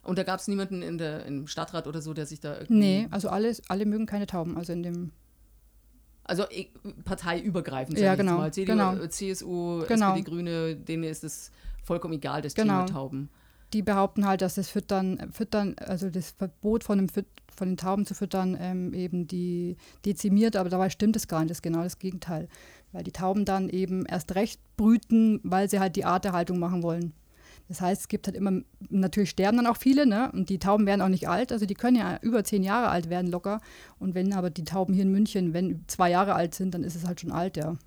[0.03, 2.73] Und da gab es niemanden in der, im Stadtrat oder so, der sich da irgendwie.
[2.73, 4.57] Nee, also alle, alle mögen keine Tauben.
[4.57, 5.11] Also in dem,
[6.23, 6.43] Also
[7.05, 8.51] parteiübergreifend, Ja, genau, mal.
[8.53, 9.07] CDU, genau.
[9.07, 10.09] CSU, Genau.
[10.09, 11.51] SPD, Grüne, denen ist es
[11.83, 12.85] vollkommen egal, das Genau.
[12.85, 13.29] Thema Tauben.
[13.73, 17.77] Die behaupten halt, dass das Füttern, Füttern, also das Verbot von, dem Füt von den
[17.77, 21.63] Tauben zu füttern, ähm, eben die dezimiert, aber dabei stimmt es gar nicht, das ist
[21.63, 22.47] genau das Gegenteil.
[22.91, 27.13] Weil die Tauben dann eben erst recht brüten, weil sie halt die Arterhaltung machen wollen.
[27.67, 30.29] Das heißt, es gibt halt immer, natürlich sterben dann auch viele, ne?
[30.33, 33.09] Und die Tauben werden auch nicht alt, also die können ja über zehn Jahre alt
[33.09, 33.61] werden locker.
[33.97, 36.95] Und wenn aber die Tauben hier in München, wenn zwei Jahre alt sind, dann ist
[36.95, 37.77] es halt schon alt, ja.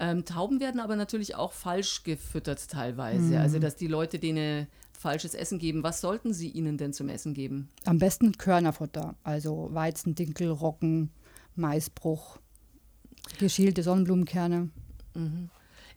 [0.00, 3.34] Ähm, Tauben werden aber natürlich auch falsch gefüttert teilweise.
[3.34, 3.38] Mhm.
[3.38, 5.82] Also, dass die Leute denen falsches Essen geben.
[5.82, 7.68] Was sollten sie ihnen denn zum Essen geben?
[7.84, 11.10] Am besten Körnerfutter, also Weizen, Dinkel, Roggen,
[11.54, 12.38] Maisbruch,
[13.38, 14.70] geschälte Sonnenblumenkerne.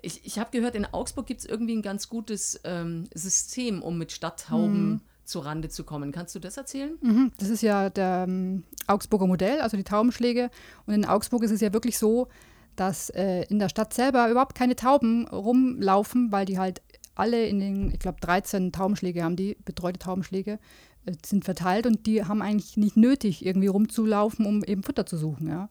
[0.02, 3.98] Ich, ich habe gehört, in Augsburg gibt es irgendwie ein ganz gutes ähm, System, um
[3.98, 6.12] mit Stadttauben zu Rande zu kommen.
[6.12, 6.98] Kannst du das erzählen?
[7.02, 10.50] Mhm, Das ist ja der ähm, Augsburger Modell, also die Taubenschläge.
[10.86, 12.28] Und in Augsburg ist es ja wirklich so,
[12.76, 16.82] dass äh, in der Stadt selber überhaupt keine Tauben rumlaufen, weil die halt
[17.16, 20.60] alle in den, ich glaube, 13 Taubenschläge haben die, betreute Taubenschläge,
[21.06, 25.18] äh, sind verteilt und die haben eigentlich nicht nötig, irgendwie rumzulaufen, um eben Futter zu
[25.18, 25.70] suchen, ja.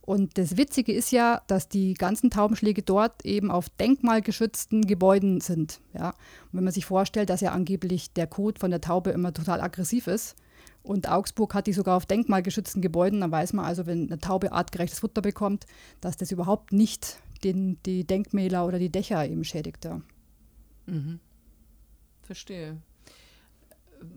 [0.00, 5.82] Und das Witzige ist ja, dass die ganzen Taubenschläge dort eben auf denkmalgeschützten Gebäuden sind.
[5.92, 6.08] Ja?
[6.08, 9.60] Und wenn man sich vorstellt, dass ja angeblich der Kot von der Taube immer total
[9.60, 10.34] aggressiv ist
[10.88, 14.52] und Augsburg hat die sogar auf denkmalgeschützten Gebäuden, dann weiß man also, wenn eine Taube
[14.52, 15.66] artgerechtes Futter bekommt,
[16.00, 20.00] dass das überhaupt nicht den, die Denkmäler oder die Dächer eben schädigte.
[20.86, 21.20] Mhm.
[22.22, 22.78] Verstehe.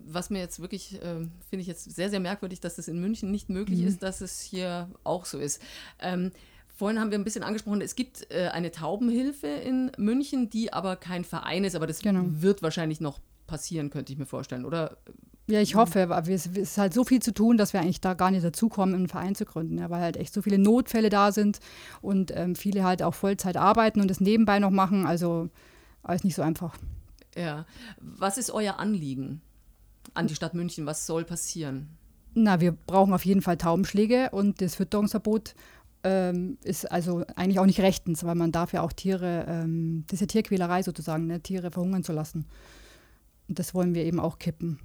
[0.06, 3.30] Was mir jetzt wirklich, äh, finde ich jetzt sehr, sehr merkwürdig, dass das in München
[3.30, 3.88] nicht möglich mhm.
[3.88, 5.60] ist, dass es hier auch so ist.
[5.98, 6.32] Ähm,
[6.74, 10.96] Vorhin haben wir ein bisschen angesprochen, es gibt äh, eine Taubenhilfe in München, die aber
[10.96, 12.24] kein Verein ist, aber das genau.
[12.24, 14.96] wird wahrscheinlich noch passieren, könnte ich mir vorstellen, oder?
[15.48, 18.14] Ja, ich hoffe, aber es ist halt so viel zu tun, dass wir eigentlich da
[18.14, 21.32] gar nicht dazukommen, einen Verein zu gründen, ja, weil halt echt so viele Notfälle da
[21.32, 21.58] sind
[22.00, 25.04] und ähm, viele halt auch Vollzeit arbeiten und das nebenbei noch machen.
[25.04, 25.48] Also
[26.02, 26.76] alles nicht so einfach.
[27.36, 27.66] Ja.
[27.98, 29.40] Was ist euer Anliegen
[30.14, 30.86] an die Stadt München?
[30.86, 31.88] Was soll passieren?
[32.34, 35.54] Na, wir brauchen auf jeden Fall Taubenschläge und das Fütterungsverbot
[36.04, 40.14] ähm, ist also eigentlich auch nicht rechtens, weil man darf ja auch Tiere, ähm, das
[40.14, 42.46] ist ja Tierquälerei sozusagen, ne, Tiere verhungern zu lassen.
[43.48, 44.78] Und das wollen wir eben auch kippen.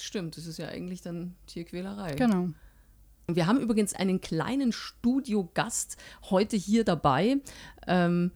[0.00, 2.14] Stimmt, das ist ja eigentlich dann Tierquälerei.
[2.14, 2.50] Genau.
[3.28, 5.96] Wir haben übrigens einen kleinen Studiogast
[6.30, 7.38] heute hier dabei.
[7.86, 8.30] Ähm,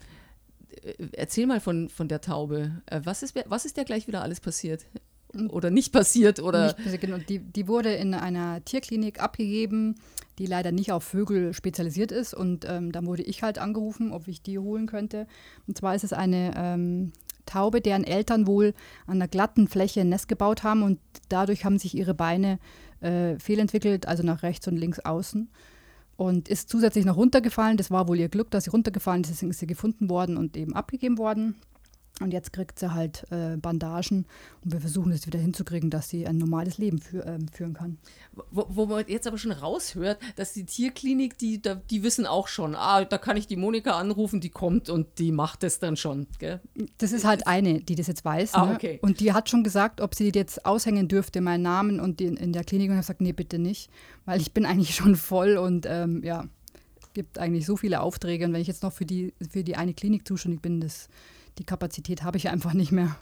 [0.82, 2.82] äh, erzähl mal von, von der Taube.
[2.86, 4.86] Äh, was ist, was ist der gleich wieder alles passiert?
[5.50, 6.40] Oder nicht passiert?
[6.40, 6.74] Oder?
[6.84, 9.94] Nicht, genau, die, die wurde in einer Tierklinik abgegeben
[10.40, 12.32] die leider nicht auf Vögel spezialisiert ist.
[12.32, 15.26] Und ähm, dann wurde ich halt angerufen, ob ich die holen könnte.
[15.66, 17.12] Und zwar ist es eine ähm,
[17.46, 18.74] Taube, deren Eltern wohl
[19.06, 20.98] an einer glatten Fläche ein Nest gebaut haben und
[21.28, 22.58] dadurch haben sich ihre Beine
[23.00, 25.50] äh, fehlentwickelt, also nach rechts und links außen.
[26.16, 27.78] Und ist zusätzlich noch runtergefallen.
[27.78, 29.30] Das war wohl ihr Glück, dass sie runtergefallen ist.
[29.30, 31.54] Deswegen ist sie gefunden worden und eben abgegeben worden.
[32.20, 34.26] Und jetzt kriegt sie halt äh, Bandagen
[34.62, 37.98] und wir versuchen es wieder hinzukriegen, dass sie ein normales Leben für, äh, führen kann.
[38.50, 42.74] Wo, wo, man jetzt aber schon raushört, dass die Tierklinik, die, die wissen auch schon,
[42.74, 46.26] ah, da kann ich die Monika anrufen, die kommt und die macht es dann schon.
[46.38, 46.60] Gell?
[46.98, 48.54] Das ist halt eine, die das jetzt weiß.
[48.54, 48.74] Ah, ne?
[48.74, 48.98] okay.
[49.00, 52.52] Und die hat schon gesagt, ob sie jetzt aushängen dürfte, meinen Namen und in, in
[52.52, 52.90] der Klinik.
[52.90, 53.90] Und ich habe gesagt, nee, bitte nicht,
[54.26, 56.44] weil ich bin eigentlich schon voll und ähm, ja,
[57.14, 58.44] gibt eigentlich so viele Aufträge.
[58.44, 61.08] Und wenn ich jetzt noch für die, für die eine Klinik zuständig bin, das
[61.58, 63.16] die Kapazität habe ich einfach nicht mehr.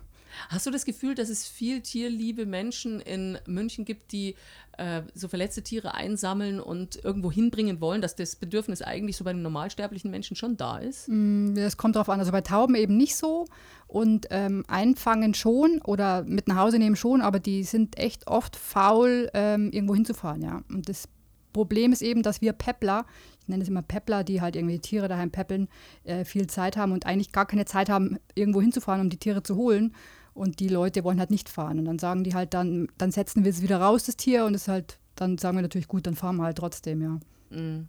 [0.48, 4.36] Hast du das Gefühl, dass es viel tierliebe Menschen in München gibt, die
[4.76, 9.32] äh, so verletzte Tiere einsammeln und irgendwo hinbringen wollen, dass das Bedürfnis eigentlich so bei
[9.32, 11.08] den normalsterblichen Menschen schon da ist?
[11.08, 12.20] Mm, das kommt darauf an.
[12.20, 13.46] Also bei Tauben eben nicht so
[13.86, 18.56] und ähm, einfangen schon oder mit nach Hause nehmen schon, aber die sind echt oft
[18.56, 20.62] faul, ähm, irgendwo hinzufahren, ja.
[20.68, 21.08] Und das
[21.52, 23.06] Problem ist eben, dass wir Peppler,
[23.40, 25.68] ich nenne es immer Peppler, die halt irgendwie Tiere daheim peppeln,
[26.04, 29.42] äh, viel Zeit haben und eigentlich gar keine Zeit haben, irgendwo hinzufahren, um die Tiere
[29.42, 29.94] zu holen.
[30.34, 31.80] Und die Leute wollen halt nicht fahren.
[31.80, 34.54] Und dann sagen die halt, dann, dann setzen wir es wieder raus, das Tier, und
[34.54, 37.18] es halt, dann sagen wir natürlich, gut, dann fahren wir halt trotzdem, ja.
[37.50, 37.88] Mhm.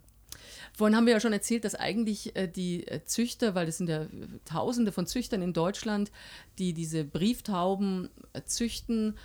[0.72, 3.88] Vorhin haben wir ja schon erzählt, dass eigentlich äh, die äh, Züchter, weil es sind
[3.88, 4.06] ja
[4.44, 6.10] Tausende von Züchtern in Deutschland,
[6.58, 9.16] die diese Brieftauben äh, züchten,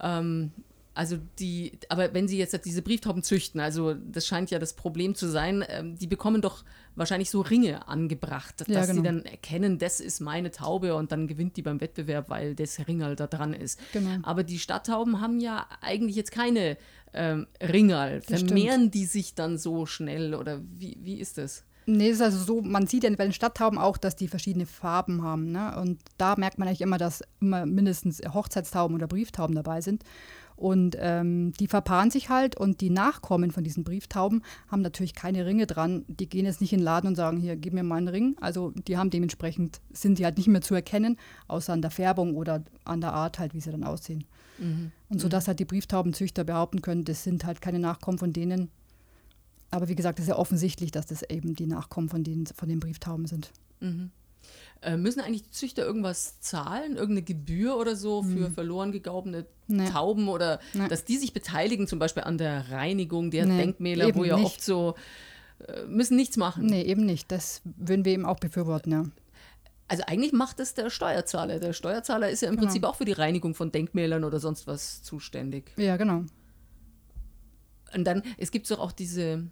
[0.00, 0.52] ähm,
[0.94, 5.14] also die, aber wenn sie jetzt diese Brieftauben züchten, also das scheint ja das Problem
[5.14, 8.94] zu sein, ähm, die bekommen doch wahrscheinlich so Ringe angebracht, dass ja, genau.
[8.94, 12.78] sie dann erkennen, das ist meine Taube und dann gewinnt die beim Wettbewerb, weil das
[12.86, 13.80] Ringerl da dran ist.
[13.92, 14.18] Genau.
[14.22, 16.76] Aber die Stadttauben haben ja eigentlich jetzt keine
[17.14, 18.20] ähm, Ringerl.
[18.20, 21.64] Vermehren die sich dann so schnell oder wie, wie ist das?
[21.84, 24.66] Nee, es ist also so, man sieht ja bei den Stadttauben auch, dass die verschiedene
[24.66, 25.50] Farben haben.
[25.50, 25.76] Ne?
[25.80, 30.04] Und da merkt man eigentlich immer, dass immer mindestens Hochzeitstauben oder Brieftauben dabei sind.
[30.56, 35.46] Und ähm, die verpaaren sich halt und die Nachkommen von diesen Brieftauben haben natürlich keine
[35.46, 36.04] Ringe dran.
[36.08, 38.36] Die gehen jetzt nicht in den Laden und sagen, hier, gib mir mal einen Ring.
[38.40, 42.36] Also die haben dementsprechend, sind sie halt nicht mehr zu erkennen, außer an der Färbung
[42.36, 44.24] oder an der Art halt, wie sie dann aussehen.
[44.58, 44.92] Mhm.
[45.08, 48.70] Und so dass halt die Brieftaubenzüchter behaupten können, das sind halt keine Nachkommen von denen.
[49.70, 52.68] Aber wie gesagt, es ist ja offensichtlich, dass das eben die Nachkommen von den, von
[52.68, 53.50] den Brieftauben sind.
[53.80, 54.10] Mhm.
[54.82, 58.54] Äh, müssen eigentlich die Züchter irgendwas zahlen, irgendeine Gebühr oder so für hm.
[58.54, 59.88] verloren gegaubene nee.
[59.88, 60.88] Tauben oder nee.
[60.88, 64.44] dass die sich beteiligen, zum Beispiel an der Reinigung der nee, Denkmäler, wo ja nicht.
[64.44, 64.94] oft so
[65.68, 66.66] äh, müssen nichts machen?
[66.66, 67.30] Nee, eben nicht.
[67.30, 69.04] Das würden wir eben auch befürworten, ja.
[69.88, 71.60] Also eigentlich macht es der Steuerzahler.
[71.60, 72.66] Der Steuerzahler ist ja im genau.
[72.66, 75.70] Prinzip auch für die Reinigung von Denkmälern oder sonst was zuständig.
[75.76, 76.24] Ja, genau.
[77.94, 79.44] Und dann, es gibt doch auch diese,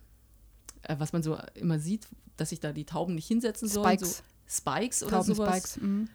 [0.83, 3.99] äh, was man so immer sieht, dass sich da die Tauben nicht hinsetzen sollen.
[3.99, 4.17] Spikes.
[4.19, 5.49] So Spikes oder sowas.
[5.49, 6.09] Spikes, mhm.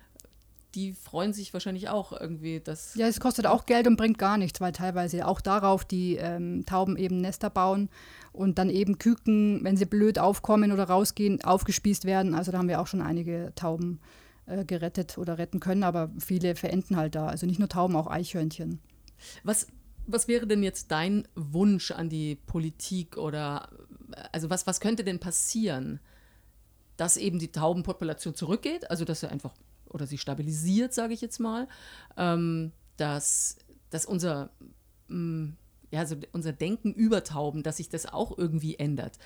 [0.74, 2.96] Die freuen sich wahrscheinlich auch irgendwie, dass.
[2.96, 6.66] Ja, es kostet auch Geld und bringt gar nichts, weil teilweise auch darauf die ähm,
[6.66, 7.90] Tauben eben Nester bauen
[8.34, 12.36] und dann eben Küken, wenn sie blöd aufkommen oder rausgehen, aufgespießt werden.
[12.36, 14.02] Also da haben wir auch schon einige Tauben
[14.48, 17.28] äh, gerettet oder retten können, aber viele verenden halt da.
[17.28, 18.80] Also nicht nur Tauben, auch Eichhörnchen.
[19.44, 19.68] Was,
[20.08, 23.70] was wäre denn jetzt dein Wunsch an die Politik oder
[24.34, 26.02] also was, was könnte denn passieren?
[26.98, 29.54] Dass eben die Taubenpopulation zurückgeht, also dass sie einfach
[29.90, 31.68] oder sie stabilisiert, sage ich jetzt mal,
[32.18, 33.58] ähm, dass,
[33.90, 34.50] dass unser,
[35.08, 35.58] mh, mm,
[35.92, 39.18] ja, so unser Denken über Tauben, dass sich das auch irgendwie ändert.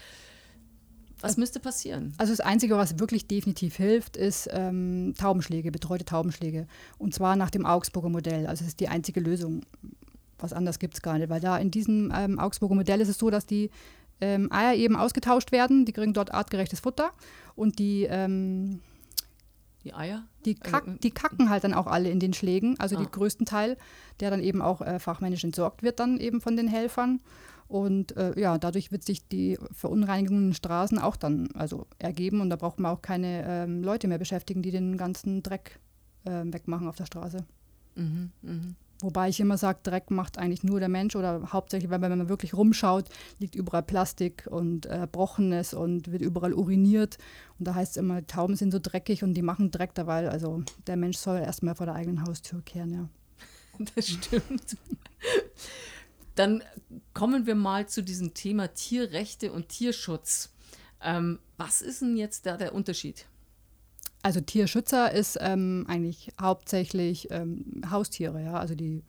[1.22, 2.14] Was müsste passieren?
[2.18, 6.68] Also das Einzige, was wirklich definitiv hilft, ist ähm, Taubenschläge, betreute Taubenschläge.
[6.98, 8.48] Und zwar nach dem Augsburger Modell.
[8.48, 9.64] Also das ist die einzige Lösung.
[10.38, 11.30] Was anderes gibt es gar nicht.
[11.30, 13.70] Weil da in diesem ähm, Augsburger Modell ist es so, dass die
[14.22, 15.86] ähm, Eier eben ausgetauscht werden.
[15.86, 17.12] Die kriegen dort artgerechtes Futter.
[17.56, 18.80] Und die, ähm,
[19.84, 20.26] die Eier?
[20.46, 22.80] Die, kack, äh, die, kacken halt dann auch alle in den Schlägen.
[22.80, 23.00] Also ah.
[23.00, 23.78] den größten Teil,
[24.20, 27.22] der dann eben auch äh, fachmännisch entsorgt wird dann eben von den Helfern.
[27.70, 32.56] Und äh, ja, dadurch wird sich die verunreinigenden Straßen auch dann also ergeben und da
[32.56, 35.80] braucht man auch keine ähm, Leute mehr beschäftigen, die den ganzen Dreck
[36.26, 37.46] äh, wegmachen auf der Straße.
[37.96, 38.74] Mhm, mh.
[39.02, 42.28] Wobei ich immer sage, Dreck macht eigentlich nur der Mensch oder hauptsächlich, weil wenn man
[42.28, 43.06] wirklich rumschaut,
[43.40, 47.18] liegt überall Plastik und Erbrochenes und wird überall uriniert.
[47.58, 50.30] Und da heißt es immer, Tauben sind so dreckig und die machen Dreck dabei.
[50.30, 53.10] Also der Mensch soll erstmal vor der eigenen Haustür kehren, ja.
[53.96, 54.76] Das stimmt.
[56.36, 56.62] Dann
[57.14, 60.52] kommen wir mal zu diesem Thema Tierrechte und Tierschutz.
[61.02, 63.26] Ähm, was ist denn jetzt da der Unterschied?
[64.22, 68.54] Also Tierschützer ist ähm, eigentlich hauptsächlich ähm, Haustiere, ja.
[68.54, 69.04] Also die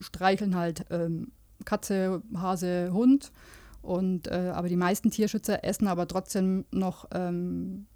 [0.00, 1.32] streicheln halt ähm,
[1.64, 3.32] Katze, Hase, Hund.
[3.80, 7.86] Und äh, aber die meisten Tierschützer essen aber trotzdem noch ähm,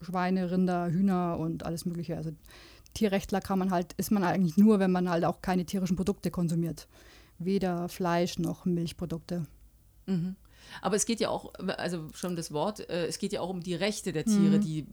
[0.00, 2.16] Schweine, Rinder, Hühner und alles Mögliche.
[2.16, 2.32] Also
[2.94, 6.30] Tierrechtler kann man halt, ist man eigentlich nur, wenn man halt auch keine tierischen Produkte
[6.30, 6.88] konsumiert
[7.38, 9.46] weder Fleisch noch Milchprodukte.
[10.06, 10.36] Mhm.
[10.82, 13.60] Aber es geht ja auch, also schon das Wort, äh, es geht ja auch um
[13.60, 14.60] die Rechte der Tiere, mhm.
[14.60, 14.86] die,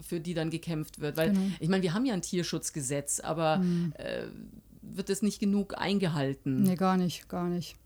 [0.00, 1.16] für die dann gekämpft wird.
[1.16, 1.46] Weil, genau.
[1.60, 3.92] ich meine, wir haben ja ein Tierschutzgesetz, aber mhm.
[3.98, 4.24] äh,
[4.82, 6.62] wird es nicht genug eingehalten?
[6.62, 7.76] Nee, gar nicht, gar nicht.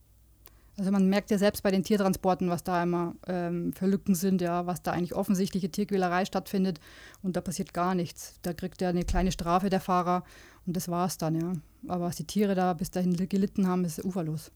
[0.78, 4.40] Also man merkt ja selbst bei den Tiertransporten, was da immer ähm, für Lücken sind,
[4.40, 6.80] ja, was da eigentlich offensichtliche Tierquälerei stattfindet
[7.22, 8.36] und da passiert gar nichts.
[8.40, 10.24] Da kriegt er eine kleine Strafe, der Fahrer,
[10.66, 11.52] und das war es dann, ja.
[11.88, 14.50] Aber was die Tiere da bis dahin gelitten haben, ist uferlos.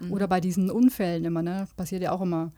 [0.00, 0.12] Mhm.
[0.12, 1.68] Oder bei diesen Unfällen immer, ne?
[1.76, 2.52] Passiert ja auch immer,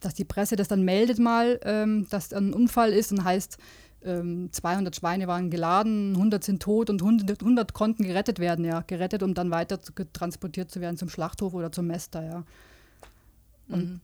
[0.00, 3.58] dass die Presse das dann meldet mal, ähm, dass ein Unfall ist und heißt,
[4.04, 8.82] ähm, 200 Schweine waren geladen, 100 sind tot und 100, 100 konnten gerettet werden, ja.
[8.86, 9.78] Gerettet, um dann weiter
[10.12, 12.44] transportiert zu werden zum Schlachthof oder zum Mester, ja.
[13.68, 14.00] Und mhm.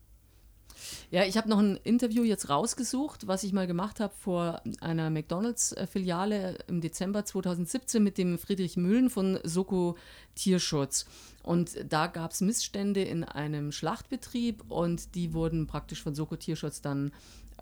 [1.11, 5.11] Ja, ich habe noch ein Interview jetzt rausgesucht, was ich mal gemacht habe vor einer
[5.11, 9.97] McDonalds-Filiale im Dezember 2017 mit dem Friedrich Mühlen von Soko
[10.35, 11.07] Tierschutz.
[11.43, 16.81] Und da gab es Missstände in einem Schlachtbetrieb und die wurden praktisch von Soko Tierschutz
[16.81, 17.13] dann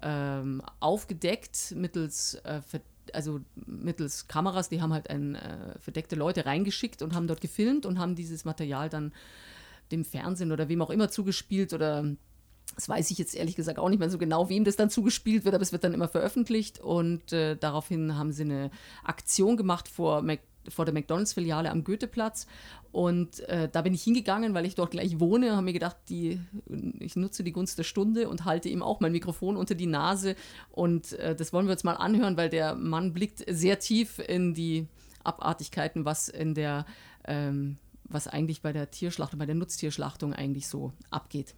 [0.02, 2.60] ähm, aufgedeckt mittels äh,
[3.12, 7.86] also mittels Kameras, die haben halt ein, äh, verdeckte Leute reingeschickt und haben dort gefilmt
[7.86, 9.12] und haben dieses Material dann
[9.90, 12.04] dem Fernsehen oder wem auch immer zugespielt oder
[12.74, 15.44] das weiß ich jetzt ehrlich gesagt auch nicht mehr so genau, wem das dann zugespielt
[15.44, 18.70] wird, aber es wird dann immer veröffentlicht und äh, daraufhin haben sie eine
[19.04, 22.46] Aktion gemacht vor, Mac vor der McDonalds-Filiale am Goetheplatz
[22.92, 26.38] und äh, da bin ich hingegangen, weil ich dort gleich wohne, habe mir gedacht, die,
[26.98, 30.36] ich nutze die Gunst der Stunde und halte ihm auch mein Mikrofon unter die Nase
[30.70, 34.52] und äh, das wollen wir uns mal anhören, weil der Mann blickt sehr tief in
[34.52, 34.86] die
[35.24, 36.84] Abartigkeiten, was in der
[37.24, 41.54] ähm, was eigentlich bei der Tierschlachtung, bei der Nutztierschlachtung eigentlich so abgeht.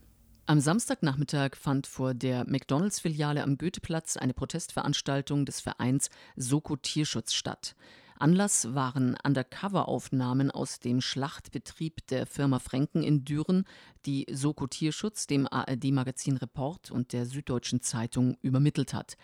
[0.46, 7.76] Am Samstagnachmittag fand vor der McDonalds-Filiale am Goetheplatz eine Protestveranstaltung des Vereins Soko Tierschutz statt.
[8.18, 13.64] Anlass waren Undercover-Aufnahmen aus dem Schlachtbetrieb der Firma Franken in Düren,
[14.04, 19.16] die Soko Tierschutz dem ARD-Magazin Report und der Süddeutschen Zeitung übermittelt hat.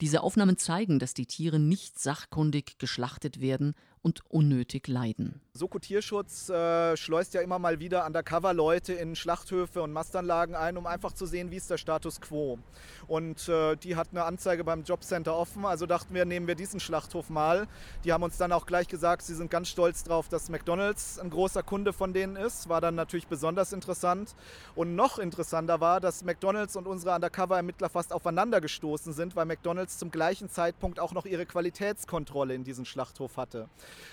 [0.00, 5.40] Diese Aufnahmen zeigen, dass die Tiere nicht sachkundig geschlachtet werden und unnötig leiden.
[5.52, 10.86] Soko Tierschutz äh, schleust ja immer mal wieder Undercover-Leute in Schlachthöfe und Mastanlagen ein, um
[10.86, 12.58] einfach zu sehen, wie ist der Status quo.
[13.08, 16.80] Und äh, die hat eine Anzeige beim Jobcenter offen, also dachten wir, nehmen wir diesen
[16.80, 17.66] Schlachthof mal.
[18.04, 21.28] Die haben uns dann auch gleich gesagt, sie sind ganz stolz darauf, dass McDonald's ein
[21.28, 22.68] großer Kunde von denen ist.
[22.68, 24.34] War dann natürlich besonders interessant.
[24.76, 29.98] Und noch interessanter war, dass McDonald's und unsere Undercover-Ermittler fast aufeinander gestoßen sind, weil McDonald's
[29.98, 33.68] zum gleichen Zeitpunkt auch noch ihre Qualitätskontrolle in diesem Schlachthof hatte.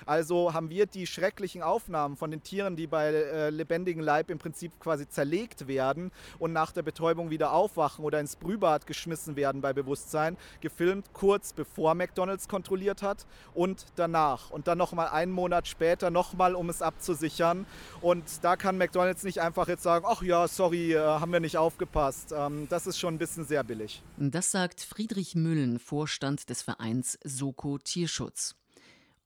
[0.05, 4.37] Also haben wir die schrecklichen Aufnahmen von den Tieren, die bei äh, lebendigem Leib im
[4.37, 9.61] Prinzip quasi zerlegt werden und nach der Betäubung wieder aufwachen oder ins Brühbad geschmissen werden
[9.61, 14.49] bei Bewusstsein, gefilmt kurz bevor McDonald's kontrolliert hat und danach.
[14.49, 17.65] Und dann nochmal einen Monat später nochmal, um es abzusichern.
[18.01, 21.57] Und da kann McDonald's nicht einfach jetzt sagen, ach ja, sorry, äh, haben wir nicht
[21.57, 22.33] aufgepasst.
[22.35, 24.01] Ähm, das ist schon ein bisschen sehr billig.
[24.17, 28.55] Das sagt Friedrich Müllen, Vorstand des Vereins Soko Tierschutz.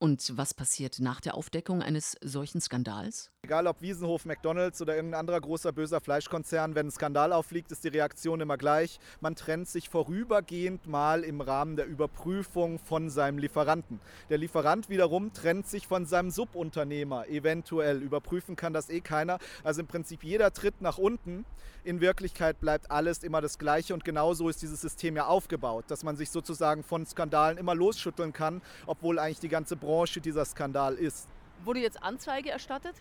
[0.02, 3.30] Und was passiert nach der Aufdeckung eines solchen Skandals?
[3.44, 7.84] Egal ob Wiesenhof, McDonalds oder irgendein anderer großer böser Fleischkonzern, wenn ein Skandal auffliegt, ist
[7.84, 9.00] die Reaktion immer gleich.
[9.20, 14.00] Man trennt sich vorübergehend mal im Rahmen der Überprüfung von seinem Lieferanten.
[14.30, 18.04] Der Lieferant wiederum trennt sich von seinem Subunternehmer, eventuell.
[18.04, 19.40] Überprüfen kann das eh keiner.
[19.64, 21.44] Also im Prinzip jeder Tritt nach unten.
[21.84, 26.04] In Wirklichkeit bleibt alles immer das Gleiche und genauso ist dieses System ja aufgebaut, dass
[26.04, 30.94] man sich sozusagen von Skandalen immer losschütteln kann, obwohl eigentlich die ganze Branche dieser Skandal
[30.94, 31.28] ist.
[31.66, 32.96] Wurde jetzt Anzeige erstattet?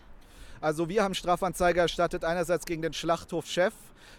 [0.61, 3.73] Also wir haben Strafanzeige erstattet, einerseits gegen den Schlachthofchef,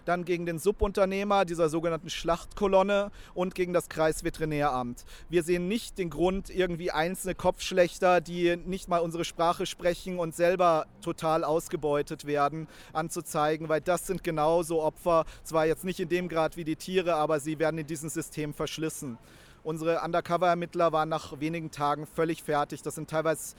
[0.04, 5.04] dann gegen den Subunternehmer dieser sogenannten Schlachtkolonne und gegen das Kreisveterinäramt.
[5.28, 10.34] Wir sehen nicht den Grund, irgendwie einzelne Kopfschlechter, die nicht mal unsere Sprache sprechen und
[10.34, 16.28] selber total ausgebeutet werden, anzuzeigen, weil das sind genauso Opfer, zwar jetzt nicht in dem
[16.28, 19.16] Grad wie die Tiere, aber sie werden in diesem System verschlissen.
[19.64, 22.82] Unsere Undercover-Ermittler waren nach wenigen Tagen völlig fertig.
[22.82, 23.54] Das sind teilweise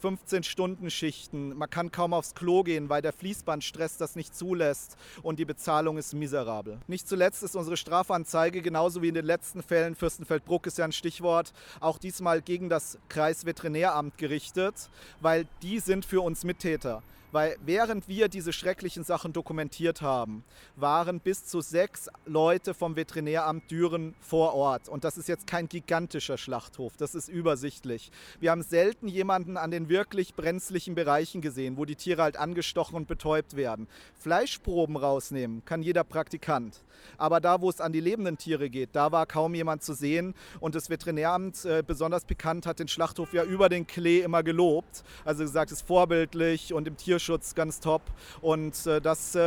[0.00, 1.56] 15-Stunden-Schichten.
[1.56, 5.98] Man kann kaum aufs Klo gehen, weil der Fließbandstress das nicht zulässt und die Bezahlung
[5.98, 6.78] ist miserabel.
[6.86, 10.92] Nicht zuletzt ist unsere Strafanzeige genauso wie in den letzten Fällen, Fürstenfeldbruck ist ja ein
[10.92, 14.88] Stichwort, auch diesmal gegen das Kreisveterinäramt gerichtet,
[15.20, 17.02] weil die sind für uns Mittäter.
[17.32, 20.44] Weil während wir diese schrecklichen Sachen dokumentiert haben,
[20.76, 24.88] waren bis zu sechs Leute vom Veterinäramt Düren vor Ort.
[24.88, 28.10] Und das ist jetzt kein gigantischer Schlachthof, das ist übersichtlich.
[28.40, 32.96] Wir haben selten jemanden an den wirklich brenzlichen Bereichen gesehen, wo die Tiere halt angestochen
[32.96, 33.86] und betäubt werden.
[34.18, 36.82] Fleischproben rausnehmen kann jeder Praktikant.
[37.18, 40.34] Aber da, wo es an die lebenden Tiere geht, da war kaum jemand zu sehen.
[40.60, 45.04] Und das Veterinäramt, äh, besonders bekannt, hat den Schlachthof ja über den Klee immer gelobt.
[45.24, 48.02] Also gesagt, es ist vorbildlich und im Tierschutz ganz top.
[48.40, 49.40] Und äh, das äh,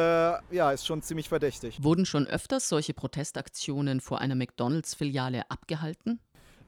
[0.51, 1.83] ja, ist schon ziemlich verdächtig.
[1.83, 6.19] Wurden schon öfters solche Protestaktionen vor einer McDonalds-Filiale abgehalten?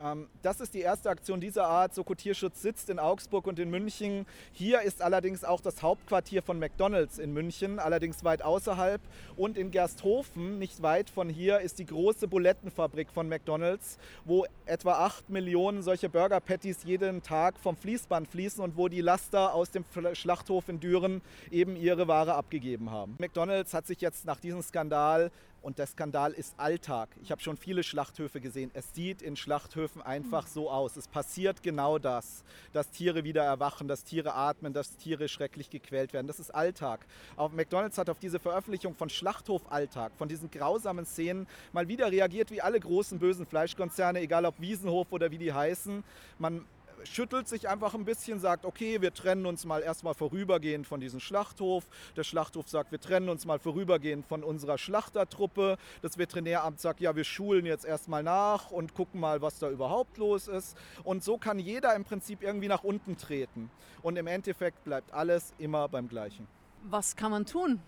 [0.01, 1.93] Ähm, das ist die erste Aktion dieser Art.
[1.93, 4.25] Soko Tierschutz sitzt in Augsburg und in München.
[4.51, 9.01] Hier ist allerdings auch das Hauptquartier von McDonalds in München, allerdings weit außerhalb.
[9.35, 15.05] Und in Gersthofen, nicht weit von hier, ist die große Bulettenfabrik von McDonalds, wo etwa
[15.05, 19.71] 8 Millionen solche Burger Patties jeden Tag vom Fließband fließen und wo die Laster aus
[19.71, 23.15] dem Schlachthof in Düren eben ihre Ware abgegeben haben.
[23.19, 25.31] McDonalds hat sich jetzt nach diesem Skandal
[25.65, 27.09] und der Skandal ist Alltag.
[27.23, 28.69] Ich habe schon viele Schlachthöfe gesehen.
[28.75, 30.95] Es sieht in Schlachthöfen einfach so aus.
[30.95, 36.13] Es passiert genau das, dass Tiere wieder erwachen, dass Tiere atmen, dass Tiere schrecklich gequält
[36.13, 36.27] werden.
[36.27, 37.07] Das ist Alltag.
[37.35, 42.51] Auch McDonald's hat auf diese Veröffentlichung von Schlachthof-Alltag, von diesen grausamen Szenen, mal wieder reagiert
[42.51, 46.03] wie alle großen bösen Fleischkonzerne, egal ob Wiesenhof oder wie die heißen.
[46.37, 46.63] Man
[47.05, 51.19] schüttelt sich einfach ein bisschen, sagt, okay, wir trennen uns mal erstmal vorübergehend von diesem
[51.19, 51.85] Schlachthof.
[52.15, 55.77] Der Schlachthof sagt, wir trennen uns mal vorübergehend von unserer Schlachtertruppe.
[56.01, 60.17] Das Veterinäramt sagt, ja, wir schulen jetzt erstmal nach und gucken mal, was da überhaupt
[60.17, 60.77] los ist.
[61.03, 63.69] Und so kann jeder im Prinzip irgendwie nach unten treten.
[64.01, 66.47] Und im Endeffekt bleibt alles immer beim Gleichen.
[66.83, 67.81] Was kann man tun?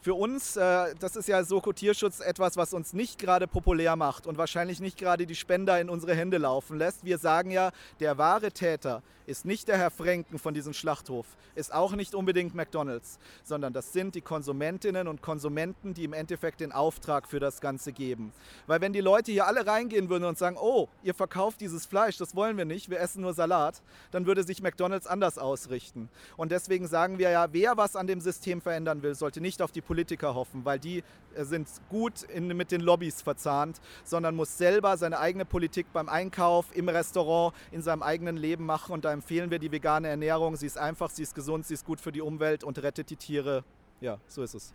[0.00, 4.26] Für uns, äh, das ist ja Soko Tierschutz etwas, was uns nicht gerade populär macht
[4.26, 7.04] und wahrscheinlich nicht gerade die Spender in unsere Hände laufen lässt.
[7.04, 11.72] Wir sagen ja, der wahre Täter ist nicht der Herr Franken von diesem Schlachthof, ist
[11.72, 16.72] auch nicht unbedingt McDonald's, sondern das sind die Konsumentinnen und Konsumenten, die im Endeffekt den
[16.72, 18.32] Auftrag für das Ganze geben.
[18.66, 22.18] Weil wenn die Leute hier alle reingehen würden und sagen, oh, ihr verkauft dieses Fleisch,
[22.18, 26.08] das wollen wir nicht, wir essen nur Salat, dann würde sich McDonald's anders ausrichten.
[26.36, 29.70] Und deswegen sagen wir ja, wer was an dem System verändern will, sollte nicht auf
[29.70, 31.04] die Politiker hoffen, weil die
[31.36, 36.66] sind gut in, mit den Lobbys verzahnt, sondern muss selber seine eigene Politik beim Einkauf,
[36.74, 38.92] im Restaurant, in seinem eigenen Leben machen.
[38.92, 40.56] Und da empfehlen wir die vegane Ernährung.
[40.56, 43.16] Sie ist einfach, sie ist gesund, sie ist gut für die Umwelt und rettet die
[43.16, 43.64] Tiere.
[44.00, 44.74] Ja, so ist es.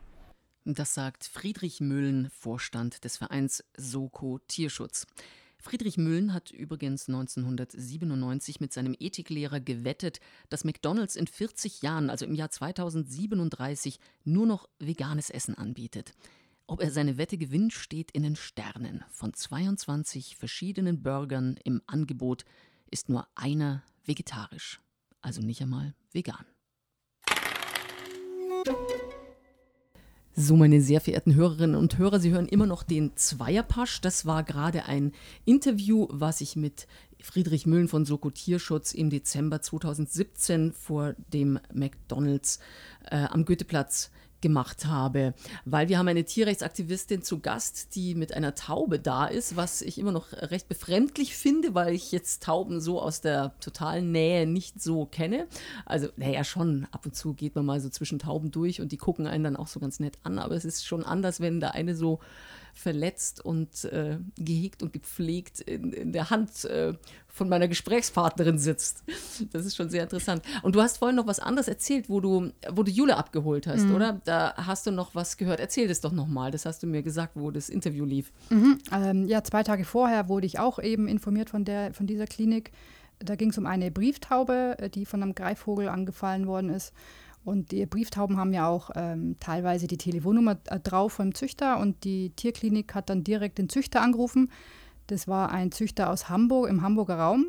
[0.66, 5.06] Das sagt Friedrich Müllen, Vorstand des Vereins Soko Tierschutz.
[5.66, 12.26] Friedrich Müllen hat übrigens 1997 mit seinem Ethiklehrer gewettet, dass McDonald's in 40 Jahren, also
[12.26, 16.14] im Jahr 2037, nur noch veganes Essen anbietet.
[16.68, 19.04] Ob er seine Wette gewinnt, steht in den Sternen.
[19.12, 22.44] Von 22 verschiedenen Burgern im Angebot
[22.90, 24.82] ist nur einer vegetarisch,
[25.22, 26.46] also nicht einmal vegan.
[30.38, 34.02] So, meine sehr verehrten Hörerinnen und Hörer, Sie hören immer noch den Zweierpasch.
[34.02, 35.14] Das war gerade ein
[35.46, 36.88] Interview, was ich mit
[37.22, 42.60] Friedrich Müllen von Soko Tierschutz im Dezember 2017 vor dem McDonalds
[43.06, 44.12] äh, am Goetheplatz
[44.46, 45.34] gemacht habe,
[45.66, 49.98] weil wir haben eine Tierrechtsaktivistin zu Gast, die mit einer Taube da ist, was ich
[49.98, 54.84] immer noch recht befremdlich finde, weil ich jetzt Tauben so aus der totalen Nähe nicht
[54.84, 55.48] so kenne.
[55.84, 58.98] Also, naja, schon ab und zu geht man mal so zwischen Tauben durch und die
[58.98, 61.70] gucken einen dann auch so ganz nett an, aber es ist schon anders, wenn da
[61.70, 62.20] eine so
[62.76, 66.94] verletzt und äh, gehegt und gepflegt in, in der Hand äh,
[67.28, 69.04] von meiner Gesprächspartnerin sitzt.
[69.52, 70.44] Das ist schon sehr interessant.
[70.62, 73.84] Und du hast vorhin noch was anderes erzählt, wo du, wo du Jule abgeholt hast,
[73.84, 73.96] mhm.
[73.96, 74.22] oder?
[74.24, 75.60] Da hast du noch was gehört.
[75.60, 76.52] Erzähl das doch nochmal.
[76.52, 78.32] Das hast du mir gesagt, wo das Interview lief.
[78.50, 78.78] Mhm.
[78.92, 82.72] Ähm, ja, zwei Tage vorher wurde ich auch eben informiert von, der, von dieser Klinik.
[83.20, 86.94] Da ging es um eine Brieftaube, äh, die von einem Greifvogel angefallen worden ist.
[87.46, 92.04] Und die Brieftauben haben ja auch ähm, teilweise die Telefonnummer äh, drauf vom Züchter und
[92.04, 94.50] die Tierklinik hat dann direkt den Züchter angerufen.
[95.06, 97.46] Das war ein Züchter aus Hamburg, im Hamburger Raum.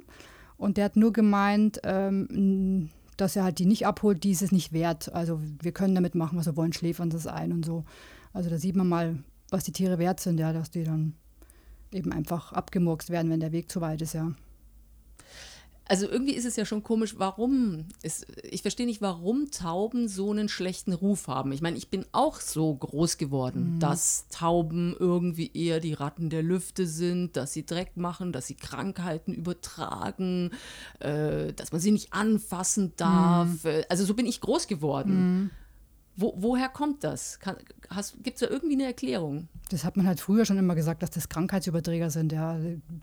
[0.59, 4.53] Und der hat nur gemeint, ähm, dass er halt die nicht abholt, die ist es
[4.53, 5.13] nicht wert.
[5.15, 7.85] Also wir können damit machen, was wir wollen, schläfern das ein und so.
[8.35, 9.19] Also da sieht man mal,
[9.51, 11.15] was die Tiere wert sind, ja, dass die dann
[11.91, 14.33] eben einfach abgemurkst werden, wenn der Weg zu weit ist, ja.
[15.89, 20.33] Also irgendwie ist es ja schon komisch, warum, ist, ich verstehe nicht, warum Tauben so
[20.33, 21.53] einen schlechten Ruf haben.
[21.53, 23.79] Ich meine, ich bin auch so groß geworden, mhm.
[23.79, 28.57] dass Tauben irgendwie eher die Ratten der Lüfte sind, dass sie Dreck machen, dass sie
[28.57, 30.51] Krankheiten übertragen,
[30.99, 33.65] äh, dass man sie nicht anfassen darf.
[33.65, 33.83] Mhm.
[33.89, 35.41] Also so bin ich groß geworden.
[35.43, 35.51] Mhm.
[36.17, 37.39] Wo, woher kommt das?
[38.23, 39.49] Gibt es da irgendwie eine Erklärung?
[39.69, 42.59] Das hat man halt früher schon immer gesagt, dass das Krankheitsüberträger sind, ja.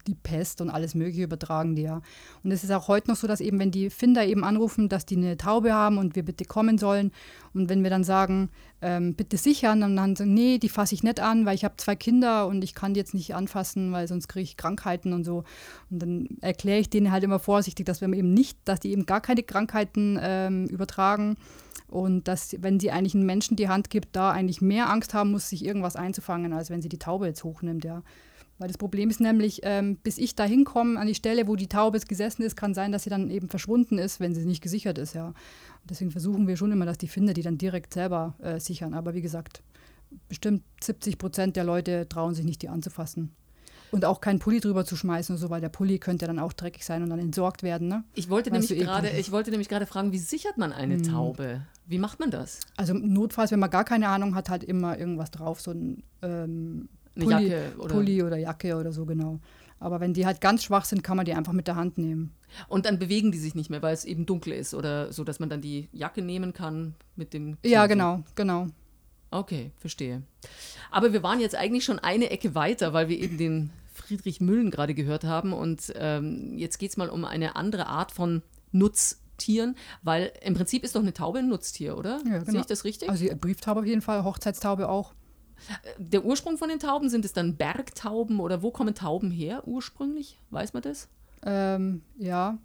[0.08, 2.02] Die Pest und alles Mögliche übertragen die ja.
[2.44, 5.06] Und es ist auch heute noch so, dass eben, wenn die Finder eben anrufen, dass
[5.06, 7.12] die eine Taube haben und wir bitte kommen sollen.
[7.54, 8.50] Und wenn wir dann sagen,
[8.82, 11.96] ähm, bitte sichern, dann, sagen, nee, die fasse ich nicht an, weil ich habe zwei
[11.96, 15.44] Kinder und ich kann die jetzt nicht anfassen, weil sonst kriege ich Krankheiten und so.
[15.90, 19.06] Und dann erkläre ich denen halt immer vorsichtig, dass wir eben nicht, dass die eben
[19.06, 21.38] gar keine Krankheiten ähm, übertragen
[21.88, 25.32] und dass, wenn sie eigentlich einen Menschen die Hand gibt, da eigentlich mehr Angst haben
[25.32, 28.02] muss, sich irgendwas einzufangen, als wenn sie die Taube jetzt hochnimmt, ja.
[28.60, 31.68] Weil das Problem ist nämlich, ähm, bis ich da hinkomme an die Stelle, wo die
[31.68, 34.98] Taube gesessen ist, kann sein, dass sie dann eben verschwunden ist, wenn sie nicht gesichert
[34.98, 35.28] ist, ja.
[35.28, 35.36] Und
[35.90, 38.94] deswegen versuchen wir schon immer, dass die Finder die dann direkt selber äh, sichern.
[38.94, 39.64] Aber wie gesagt,
[40.30, 43.36] bestimmt 70 Prozent der Leute trauen sich nicht, die anzufassen.
[43.92, 46.54] Und auch keinen Pulli drüber zu schmeißen und so, weil der Pulli könnte dann auch
[46.54, 47.88] dreckig sein und dann entsorgt werden.
[47.88, 48.04] Ne?
[48.16, 51.04] Ich wollte nämlich gerade, ich wollte nämlich gerade fragen, wie sichert man eine hm.
[51.04, 51.62] Taube?
[51.86, 52.62] Wie macht man das?
[52.76, 56.90] Also notfalls, wenn man gar keine Ahnung hat, halt immer irgendwas drauf, so ein ähm,
[57.16, 57.96] Pulli, Jacke oder?
[57.96, 59.40] Pulli oder Jacke oder so genau.
[59.80, 62.32] Aber wenn die halt ganz schwach sind, kann man die einfach mit der Hand nehmen.
[62.70, 65.40] Und dann bewegen die sich nicht mehr, weil es eben dunkel ist oder so, dass
[65.40, 67.58] man dann die Jacke nehmen kann mit dem.
[67.66, 68.68] Ja, genau, genau.
[69.30, 70.22] Okay, verstehe.
[70.92, 74.72] Aber wir waren jetzt eigentlich schon eine Ecke weiter, weil wir eben den Friedrich Müllen
[74.72, 75.54] gerade gehört haben.
[75.54, 80.84] Und ähm, jetzt geht es mal um eine andere Art von Nutztieren, weil im Prinzip
[80.84, 82.22] ist doch eine Taube ein Nutztier, oder?
[82.26, 82.52] Ja, genau.
[82.52, 83.10] Sehe ich das richtig?
[83.10, 85.14] Also Brieftaube auf jeden Fall, Hochzeitstaube auch.
[85.98, 90.40] Der Ursprung von den Tauben, sind es dann Bergtauben oder wo kommen Tauben her ursprünglich?
[90.50, 91.08] Weiß man das?
[91.46, 92.58] Ähm, ja.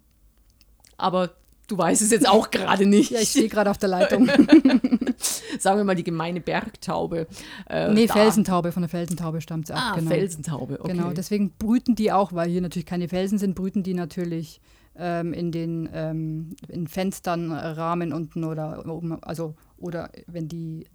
[0.97, 1.31] Aber
[1.67, 3.11] du weißt es jetzt auch gerade nicht.
[3.11, 4.27] Ja, ich stehe gerade auf der Leitung.
[5.59, 7.27] sagen wir mal, die gemeine Bergtaube.
[7.69, 9.81] Äh, nee, Felsentaube, von der Felsentaube stammt es ab.
[9.81, 10.11] Ah, genau.
[10.11, 10.93] Felsentaube, okay.
[10.93, 14.61] Genau, deswegen brüten die auch, weil hier natürlich keine Felsen sind, brüten die natürlich
[14.95, 20.85] ähm, in den ähm, in Fenstern, Rahmen unten oder oben, also oder wenn die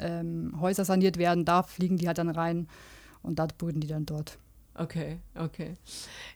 [0.00, 2.68] ähm, Häuser saniert werden, da fliegen die halt dann rein
[3.22, 4.38] und da brüten die dann dort.
[4.78, 5.76] Okay, okay.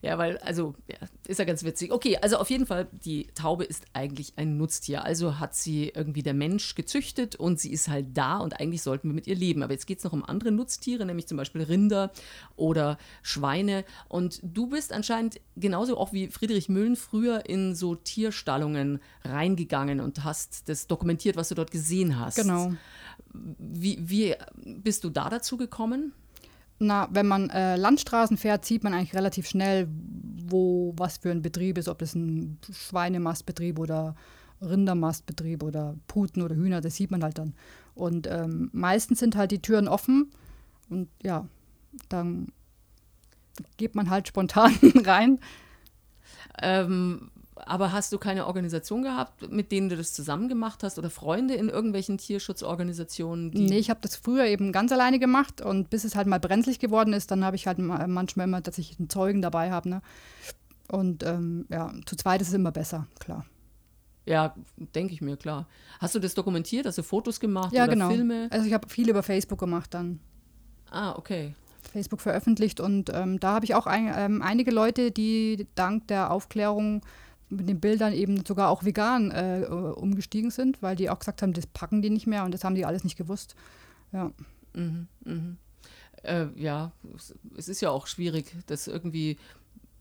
[0.00, 0.96] Ja, weil, also, ja,
[1.28, 1.92] ist ja ganz witzig.
[1.92, 5.04] Okay, also auf jeden Fall, die Taube ist eigentlich ein Nutztier.
[5.04, 9.08] Also hat sie irgendwie der Mensch gezüchtet und sie ist halt da und eigentlich sollten
[9.08, 9.62] wir mit ihr leben.
[9.62, 12.10] Aber jetzt geht es noch um andere Nutztiere, nämlich zum Beispiel Rinder
[12.56, 13.84] oder Schweine.
[14.08, 20.24] Und du bist anscheinend genauso auch wie Friedrich Müllen früher in so Tierstallungen reingegangen und
[20.24, 22.38] hast das dokumentiert, was du dort gesehen hast.
[22.38, 22.72] Genau.
[23.32, 24.34] Wie, wie
[24.64, 26.12] bist du da dazu gekommen?
[26.84, 29.86] Na, wenn man äh, Landstraßen fährt, sieht man eigentlich relativ schnell,
[30.48, 34.16] wo was für ein Betrieb ist, ob das ein Schweinemastbetrieb oder
[34.60, 37.54] Rindermastbetrieb oder Puten oder Hühner, das sieht man halt dann.
[37.94, 40.32] Und ähm, meistens sind halt die Türen offen
[40.90, 41.46] und ja,
[42.08, 42.48] dann
[43.76, 44.74] geht man halt spontan
[45.04, 45.38] rein.
[46.60, 47.30] Ähm,
[47.64, 51.54] aber hast du keine Organisation gehabt, mit denen du das zusammen gemacht hast oder Freunde
[51.54, 53.50] in irgendwelchen Tierschutzorganisationen?
[53.50, 56.78] nee, ich habe das früher eben ganz alleine gemacht und bis es halt mal brenzlig
[56.78, 59.88] geworden ist, dann habe ich halt manchmal immer, dass ich einen Zeugen dabei habe.
[59.88, 60.02] Ne?
[60.88, 63.46] Und ähm, ja, zu zweit ist es immer besser, klar.
[64.24, 65.66] Ja, denke ich mir, klar.
[65.98, 66.86] Hast du das dokumentiert?
[66.86, 68.08] Hast du Fotos gemacht ja, oder genau.
[68.10, 68.48] Filme?
[68.50, 70.20] Also ich habe viel über Facebook gemacht dann.
[70.90, 71.54] Ah, okay.
[71.92, 76.30] Facebook veröffentlicht und ähm, da habe ich auch ein, ähm, einige Leute, die dank der
[76.30, 77.02] Aufklärung
[77.56, 81.52] mit den Bildern eben sogar auch vegan äh, umgestiegen sind, weil die auch gesagt haben,
[81.52, 83.54] das packen die nicht mehr und das haben die alles nicht gewusst.
[84.12, 84.32] Ja.
[84.74, 85.56] Mhm, mh.
[86.22, 86.92] äh, ja,
[87.56, 89.36] es ist ja auch schwierig, dass irgendwie,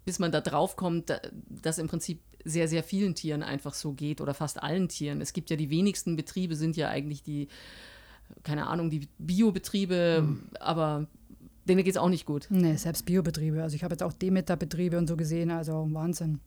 [0.06, 1.14] bis man da drauf kommt,
[1.50, 5.22] dass im Prinzip sehr, sehr vielen Tieren einfach so geht oder fast allen Tieren.
[5.22, 7.50] Es gibt ja die wenigsten Betriebe, sind ja eigentlich die,
[8.44, 10.44] keine Ahnung, die Biobetriebe, mhm.
[10.60, 11.08] aber
[11.68, 12.48] Denen geht es auch nicht gut.
[12.50, 13.62] Nee, selbst Biobetriebe.
[13.62, 16.40] Also ich habe jetzt auch Demeter-Betriebe und so gesehen, also Wahnsinn.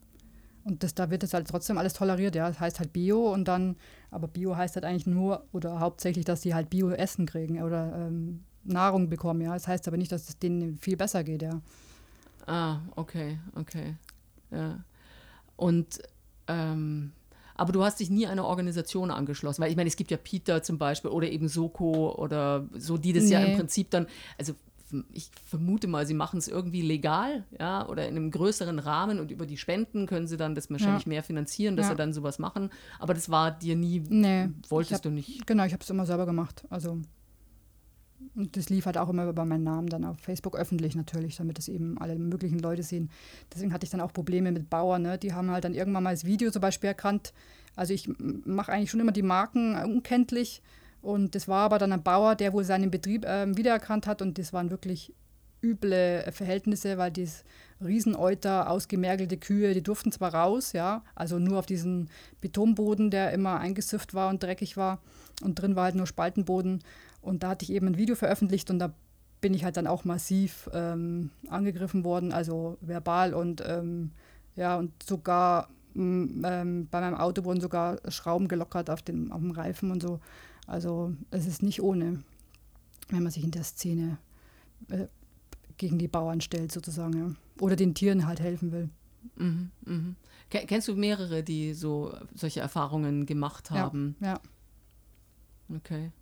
[0.64, 2.48] Und das, da wird es halt trotzdem alles toleriert, ja.
[2.48, 3.76] Das heißt halt Bio und dann,
[4.10, 8.44] aber Bio heißt halt eigentlich nur oder hauptsächlich, dass die halt Bio-Essen kriegen oder ähm,
[8.64, 9.52] Nahrung bekommen, ja.
[9.52, 11.60] Das heißt aber nicht, dass es denen viel besser geht, ja.
[12.46, 13.96] Ah, okay, okay.
[14.50, 14.82] Ja.
[15.56, 16.00] Und
[16.48, 17.12] ähm,
[17.56, 20.62] aber du hast dich nie einer Organisation angeschlossen, weil ich meine, es gibt ja Peter
[20.62, 23.32] zum Beispiel oder eben Soko oder so, die das nee.
[23.32, 24.06] ja im Prinzip dann,
[24.38, 24.54] also
[25.12, 29.30] ich vermute mal, sie machen es irgendwie legal, ja, oder in einem größeren Rahmen und
[29.30, 31.08] über die Spenden können sie dann das wahrscheinlich ja.
[31.08, 31.92] mehr finanzieren, dass ja.
[31.92, 32.70] sie dann sowas machen.
[32.98, 35.46] Aber das war dir nie, nee, wolltest hab, du nicht.
[35.46, 36.64] Genau, ich habe es immer selber gemacht.
[36.70, 37.00] Also
[38.34, 41.58] und das lief halt auch immer über meinen Namen dann auf Facebook öffentlich natürlich, damit
[41.58, 43.10] es eben alle möglichen Leute sehen.
[43.52, 45.02] Deswegen hatte ich dann auch Probleme mit Bauern.
[45.02, 45.18] Ne?
[45.18, 47.32] Die haben halt dann irgendwann mal das Video zum Beispiel erkannt.
[47.76, 50.62] Also ich mache eigentlich schon immer die Marken unkenntlich.
[51.04, 54.22] Und das war aber dann ein Bauer, der wohl seinen Betrieb äh, wiedererkannt hat.
[54.22, 55.12] Und das waren wirklich
[55.62, 57.44] üble Verhältnisse, weil das
[57.84, 62.08] Rieseneuter, ausgemergelte Kühe, die durften zwar raus, ja, also nur auf diesen
[62.40, 64.98] Betonboden, der immer eingesifft war und dreckig war.
[65.42, 66.82] Und drin war halt nur Spaltenboden.
[67.20, 68.94] Und da hatte ich eben ein Video veröffentlicht und da
[69.42, 74.12] bin ich halt dann auch massiv ähm, angegriffen worden, also verbal und ähm,
[74.56, 79.50] ja, und sogar ähm, bei meinem Auto wurden sogar Schrauben gelockert auf dem, auf dem
[79.50, 80.20] Reifen und so.
[80.66, 82.22] Also es ist nicht ohne,
[83.08, 84.18] wenn man sich in der Szene
[84.88, 85.06] äh,
[85.76, 87.34] gegen die Bauern stellt, sozusagen, ja.
[87.60, 88.90] Oder den Tieren halt helfen will.
[89.36, 90.14] Mhm, mh.
[90.50, 94.16] Kennst du mehrere, die so solche Erfahrungen gemacht haben?
[94.20, 94.34] Ja.
[94.34, 94.40] ja.
[95.76, 96.12] Okay.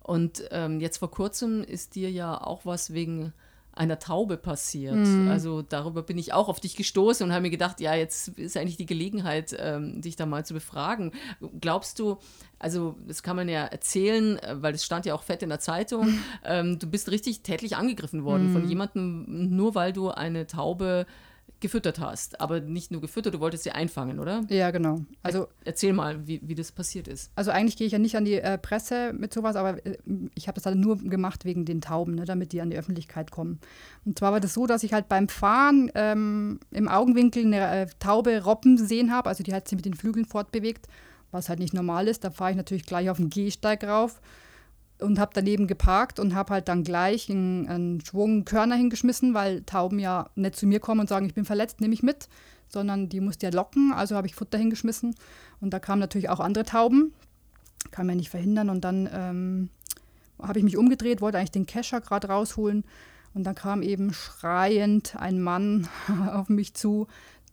[0.00, 3.32] Und ähm, jetzt vor kurzem ist dir ja auch was wegen
[3.76, 4.96] einer Taube passiert.
[4.96, 5.28] Mhm.
[5.28, 8.56] Also darüber bin ich auch auf dich gestoßen und habe mir gedacht, ja, jetzt ist
[8.56, 11.12] eigentlich die Gelegenheit, ähm, dich da mal zu befragen.
[11.60, 12.16] Glaubst du,
[12.58, 15.60] also das kann man ja erzählen, äh, weil es stand ja auch fett in der
[15.60, 18.52] Zeitung, ähm, du bist richtig tätlich angegriffen worden mhm.
[18.54, 21.06] von jemandem, nur weil du eine Taube
[21.60, 22.40] gefüttert hast.
[22.40, 24.44] Aber nicht nur gefüttert, du wolltest sie einfangen, oder?
[24.48, 25.00] Ja, genau.
[25.22, 27.30] Also, Erzähl mal, wie, wie das passiert ist.
[27.34, 29.96] Also eigentlich gehe ich ja nicht an die äh, Presse mit sowas, aber äh,
[30.34, 33.30] ich habe das halt nur gemacht wegen den Tauben, ne, damit die an die Öffentlichkeit
[33.30, 33.58] kommen.
[34.04, 37.86] Und zwar war das so, dass ich halt beim Fahren ähm, im Augenwinkel eine äh,
[37.98, 40.86] Taube Robben gesehen habe, also die hat sich mit den Flügeln fortbewegt,
[41.30, 42.24] was halt nicht normal ist.
[42.24, 44.20] Da fahre ich natürlich gleich auf den Gehsteig rauf
[45.00, 49.62] und habe daneben geparkt und habe halt dann gleich einen, einen, Schwung Körner hingeschmissen, weil
[49.62, 52.28] Tauben ja nicht zu mir kommen und sagen, ich bin verletzt, nehme ich mit,
[52.68, 55.14] sondern die musste ja locken, also habe ich Futter hingeschmissen.
[55.60, 57.12] Und da kamen natürlich auch andere Tauben,
[57.90, 58.70] kann man nicht verhindern.
[58.70, 59.70] Und dann ähm,
[60.40, 62.84] habe ich mich umgedreht, wollte eigentlich den Kescher gerade rausholen.
[63.34, 65.88] Und dann kam eben schreiend ein Mann
[66.32, 67.06] auf mich zu,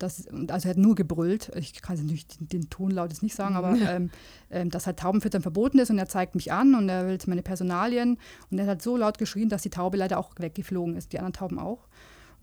[0.03, 3.55] das, also er hat nur gebrüllt, ich kann natürlich den, den Tonlaut jetzt nicht sagen,
[3.55, 4.11] aber ähm,
[4.51, 7.41] ähm, dass halt Taubenfüttern verboten ist und er zeigt mich an und er will meine
[7.41, 8.17] Personalien
[8.51, 11.33] und er hat so laut geschrien, dass die Taube leider auch weggeflogen ist, die anderen
[11.33, 11.87] Tauben auch.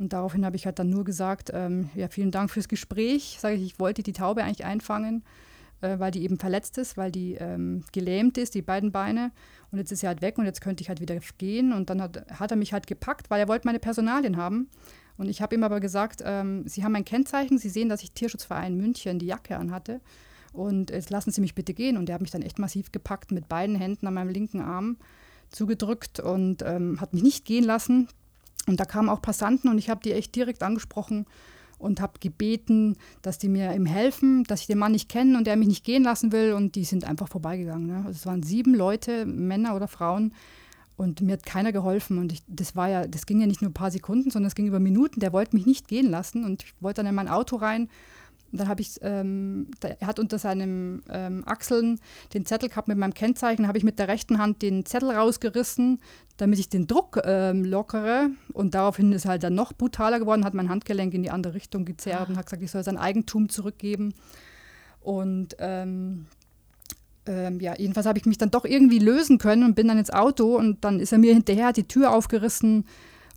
[0.01, 3.37] Und daraufhin habe ich halt dann nur gesagt, ähm, ja, vielen Dank fürs Gespräch.
[3.39, 5.23] Sage ich, ich wollte die Taube eigentlich einfangen,
[5.83, 9.31] äh, weil die eben verletzt ist, weil die ähm, gelähmt ist, die beiden Beine.
[9.71, 11.75] Und jetzt ist sie halt weg und jetzt könnte ich halt wieder gehen.
[11.75, 14.71] Und dann hat, hat er mich halt gepackt, weil er wollte meine Personalien haben.
[15.21, 18.13] Und ich habe ihm aber gesagt, ähm, Sie haben ein Kennzeichen, Sie sehen, dass ich
[18.13, 20.01] Tierschutzverein München die Jacke anhatte.
[20.55, 21.99] Und jetzt lassen Sie mich bitte gehen.
[21.99, 24.97] Und er hat mich dann echt massiv gepackt mit beiden Händen an meinem linken Arm
[25.51, 28.09] zugedrückt und ähm, hat mich nicht gehen lassen.
[28.67, 31.27] Und da kamen auch Passanten und ich habe die echt direkt angesprochen
[31.77, 35.47] und habe gebeten, dass die mir ihm helfen, dass ich den Mann nicht kenne und
[35.47, 36.55] der mich nicht gehen lassen will.
[36.55, 37.89] Und die sind einfach vorbeigegangen.
[37.89, 37.97] Ne?
[38.07, 40.33] Also es waren sieben Leute, Männer oder Frauen,
[41.01, 42.19] und mir hat keiner geholfen.
[42.19, 44.55] Und ich, das war ja, das ging ja nicht nur ein paar Sekunden, sondern es
[44.55, 45.19] ging über Minuten.
[45.21, 46.45] Der wollte mich nicht gehen lassen.
[46.45, 47.89] Und ich wollte dann in mein Auto rein.
[48.53, 52.01] Und dann habe ich, ähm, er hat unter seinem ähm, Achseln
[52.35, 56.01] den Zettel gehabt mit meinem Kennzeichen, habe ich mit der rechten Hand den Zettel rausgerissen,
[56.37, 58.29] damit ich den Druck ähm, lockere.
[58.53, 61.55] Und daraufhin ist er halt dann noch brutaler geworden, hat mein Handgelenk in die andere
[61.55, 64.13] Richtung gezerrt und hat gesagt, ich soll sein Eigentum zurückgeben.
[65.01, 66.27] Und ähm,
[67.27, 70.11] ähm, ja, jedenfalls habe ich mich dann doch irgendwie lösen können und bin dann ins
[70.11, 72.85] Auto und dann ist er mir hinterher, hat die Tür aufgerissen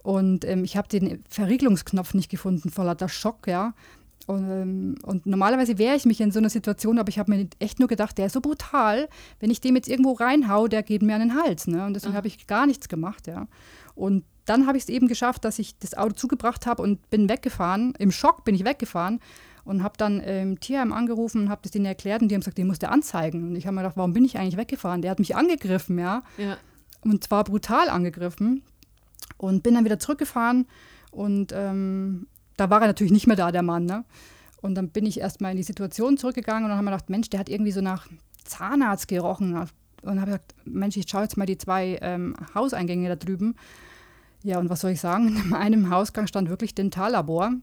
[0.04, 3.74] und ähm, ich habe den Verriegelungsknopf nicht gefunden, vor lauter Schock, ja.
[4.26, 7.48] Und, ähm, und normalerweise wehre ich mich in so einer Situation, aber ich habe mir
[7.60, 9.10] echt nur gedacht, der ist so brutal,
[9.40, 11.68] wenn ich dem jetzt irgendwo reinhau, der geht mir an den Hals.
[11.68, 11.86] Ne?
[11.86, 12.18] Und deswegen mhm.
[12.18, 13.48] habe ich gar nichts gemacht, ja.
[13.96, 17.30] Und dann habe ich es eben geschafft, dass ich das Auto zugebracht habe und bin
[17.30, 17.94] weggefahren.
[17.98, 19.20] Im Schock bin ich weggefahren
[19.66, 22.58] und habe dann ähm, Tierheim angerufen und habe das denen erklärt und die haben gesagt,
[22.58, 23.48] den muss der anzeigen.
[23.50, 25.02] Und ich habe mir gedacht, warum bin ich eigentlich weggefahren?
[25.02, 26.24] Der hat mich angegriffen, ja.
[26.38, 26.58] ja.
[27.02, 28.64] Und zwar brutal angegriffen.
[29.38, 30.68] Und bin dann wieder zurückgefahren
[31.12, 33.86] und ähm, da war er natürlich nicht mehr da, der Mann.
[33.86, 34.04] Ne?
[34.62, 37.30] Und dann bin ich erstmal in die Situation zurückgegangen und dann haben wir gedacht, Mensch,
[37.30, 38.08] der hat irgendwie so nach
[38.44, 39.56] Zahnarzt gerochen.
[40.02, 43.56] Und habe gesagt, Mensch, ich schaue jetzt mal die zwei ähm, Hauseingänge da drüben
[44.44, 45.36] Ja, und was soll ich sagen?
[45.46, 47.54] In einem Hausgang stand wirklich Dentallabor.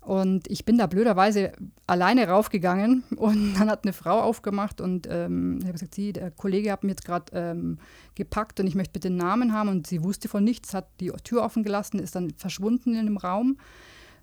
[0.00, 1.52] Und ich bin da blöderweise
[1.86, 6.30] alleine raufgegangen und dann hat eine Frau aufgemacht und ähm, ich habe gesagt, sie, der
[6.30, 7.78] Kollege hat mir jetzt gerade ähm,
[8.14, 11.12] gepackt und ich möchte bitte den Namen haben und sie wusste von nichts, hat die
[11.22, 13.58] Tür offen gelassen, ist dann verschwunden in dem Raum.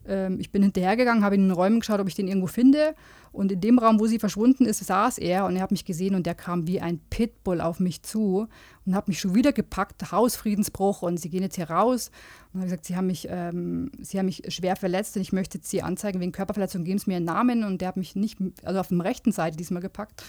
[0.07, 2.95] Ähm, ich bin hinterhergegangen, habe in den Räumen geschaut, ob ich den irgendwo finde.
[3.31, 6.15] Und in dem Raum, wo sie verschwunden ist, saß er und er hat mich gesehen
[6.15, 8.47] und der kam wie ein Pitbull auf mich zu
[8.85, 12.09] und hat mich schon wieder gepackt, Hausfriedensbruch und sie gehen jetzt hier raus.
[12.53, 15.59] Und habe gesagt, sie haben, mich, ähm, sie haben mich schwer verletzt und ich möchte
[15.59, 18.39] jetzt sie anzeigen wegen Körperverletzung, geben Sie mir einen Namen und der hat mich nicht,
[18.63, 20.23] also auf der rechten Seite diesmal gepackt.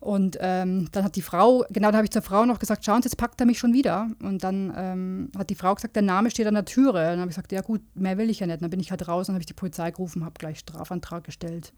[0.00, 3.02] Und ähm, dann hat die Frau, genau, da habe ich zur Frau noch gesagt, schauen
[3.02, 4.08] Sie, jetzt packt er mich schon wieder.
[4.22, 6.88] Und dann ähm, hat die Frau gesagt, der Name steht an der Türe.
[6.88, 8.56] Und dann habe ich gesagt, ja gut, mehr will ich ja nicht.
[8.56, 11.24] Und dann bin ich halt raus und habe ich die Polizei gerufen, habe gleich Strafantrag
[11.24, 11.72] gestellt.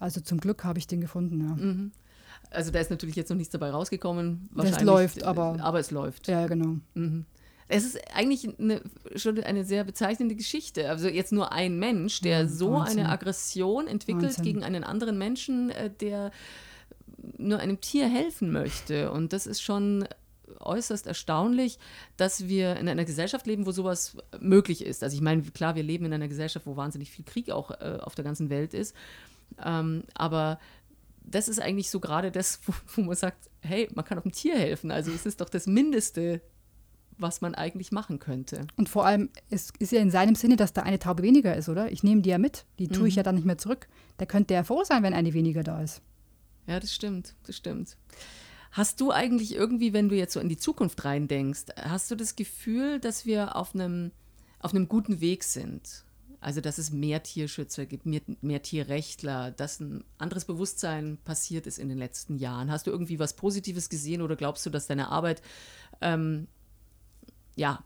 [0.00, 1.54] Also zum Glück habe ich den gefunden, ja.
[1.54, 1.92] Mhm.
[2.50, 4.48] Also da ist natürlich jetzt noch nichts dabei rausgekommen.
[4.56, 5.56] Es läuft, aber.
[5.60, 6.26] Aber es läuft.
[6.26, 6.76] Ja, genau.
[6.94, 7.26] Mhm.
[7.68, 8.80] Es ist eigentlich eine,
[9.14, 10.90] schon eine sehr bezeichnende Geschichte.
[10.90, 13.00] Also jetzt nur ein Mensch, der so Wahnsinn.
[13.00, 14.44] eine Aggression entwickelt Wahnsinn.
[14.44, 16.32] gegen einen anderen Menschen, äh, der
[17.38, 19.10] nur einem Tier helfen möchte.
[19.10, 20.06] Und das ist schon
[20.58, 21.78] äußerst erstaunlich,
[22.16, 25.02] dass wir in einer Gesellschaft leben, wo sowas möglich ist.
[25.02, 27.98] Also ich meine, klar, wir leben in einer Gesellschaft, wo wahnsinnig viel Krieg auch äh,
[28.00, 28.94] auf der ganzen Welt ist.
[29.64, 30.58] Ähm, aber
[31.22, 34.32] das ist eigentlich so gerade das, wo, wo, man sagt, hey, man kann auch einem
[34.32, 34.90] Tier helfen.
[34.90, 36.40] Also es ist doch das Mindeste,
[37.18, 38.66] was man eigentlich machen könnte.
[38.76, 41.68] Und vor allem, es ist ja in seinem Sinne, dass da eine Taube weniger ist,
[41.68, 41.92] oder?
[41.92, 43.06] Ich nehme die ja mit, die tue mhm.
[43.06, 43.88] ich ja dann nicht mehr zurück.
[44.18, 46.00] Der könnte ja froh sein, wenn eine weniger da ist.
[46.70, 47.96] Ja, das stimmt, das stimmt.
[48.70, 52.14] Hast du eigentlich irgendwie, wenn du jetzt so in die Zukunft rein denkst, hast du
[52.14, 54.12] das Gefühl, dass wir auf einem,
[54.60, 56.04] auf einem guten Weg sind?
[56.40, 61.80] Also, dass es mehr Tierschützer gibt, mehr, mehr Tierrechtler, dass ein anderes Bewusstsein passiert ist
[61.80, 62.70] in den letzten Jahren.
[62.70, 65.42] Hast du irgendwie was Positives gesehen oder glaubst du, dass deine Arbeit
[66.00, 66.46] ähm,
[67.56, 67.82] ja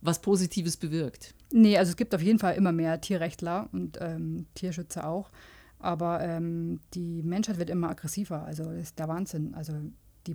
[0.00, 1.32] was Positives bewirkt?
[1.52, 5.30] Nee, also es gibt auf jeden Fall immer mehr Tierrechtler und ähm, Tierschützer auch.
[5.84, 8.42] Aber ähm, die Menschheit wird immer aggressiver.
[8.42, 9.54] Also das ist der Wahnsinn.
[9.54, 9.74] Also
[10.26, 10.34] die,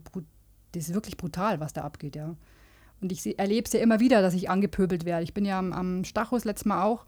[0.74, 2.36] das ist wirklich brutal, was da abgeht, ja.
[3.02, 5.24] Und ich erlebe es ja immer wieder, dass ich angepöbelt werde.
[5.24, 7.06] Ich bin ja am, am Stachus letztes Mal auch,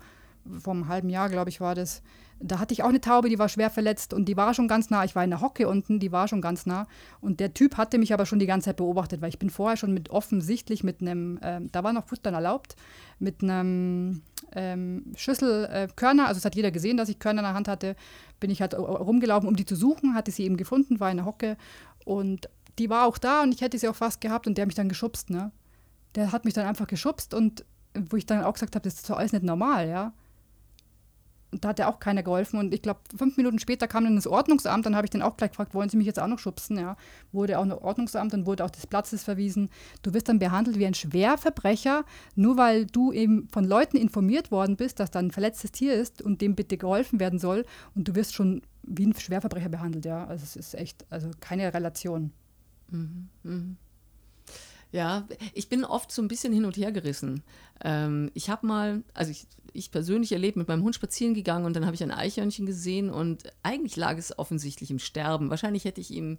[0.60, 2.02] vor einem halben Jahr, glaube ich, war das.
[2.40, 4.90] Da hatte ich auch eine Taube, die war schwer verletzt und die war schon ganz
[4.90, 5.04] nah.
[5.04, 6.88] Ich war in der Hocke unten, die war schon ganz nah.
[7.20, 9.78] Und der Typ hatte mich aber schon die ganze Zeit beobachtet, weil ich bin vorher
[9.78, 12.76] schon mit offensichtlich mit einem, äh, da war noch Futtern erlaubt,
[13.20, 14.24] mit einem
[14.54, 17.68] ähm, Schüssel äh, Körner, also es hat jeder gesehen, dass ich Körner in der Hand
[17.68, 17.96] hatte,
[18.40, 21.26] bin ich halt rumgelaufen, um die zu suchen, hatte sie eben gefunden, war in der
[21.26, 21.58] Hocke
[22.06, 22.50] und
[22.80, 24.76] die war auch da und ich hätte sie auch fast gehabt und der hat mich
[24.76, 25.52] dann geschubst, ne?
[26.16, 29.10] Der hat mich dann einfach geschubst und wo ich dann auch gesagt habe, das ist
[29.10, 30.14] doch alles nicht normal, ja
[31.52, 32.60] da hat ja auch keiner geholfen.
[32.60, 34.86] Und ich glaube, fünf Minuten später kam dann das Ordnungsamt.
[34.86, 36.78] Dann habe ich den auch gleich gefragt, wollen Sie mich jetzt auch noch schubsen?
[36.78, 36.96] Ja,
[37.32, 39.70] wurde auch noch Ordnungsamt und wurde auch des Platzes verwiesen.
[40.02, 44.78] Du wirst dann behandelt wie ein Schwerverbrecher, nur weil du eben von Leuten informiert worden
[44.78, 47.66] bist, dass da ein verletztes Tier ist und dem bitte geholfen werden soll.
[47.96, 50.06] Und du wirst schon wie ein Schwerverbrecher behandelt.
[50.06, 52.32] Ja, also es ist echt, also keine Relation.
[52.90, 53.76] Mhm, mh.
[54.92, 57.44] Ja, ich bin oft so ein bisschen hin und her gerissen.
[57.84, 61.76] Ähm, ich habe mal, also ich, ich persönlich erlebt, mit meinem Hund spazieren gegangen und
[61.76, 65.50] dann habe ich ein Eichhörnchen gesehen und eigentlich lag es offensichtlich im Sterben.
[65.50, 66.38] Wahrscheinlich hätte ich ihm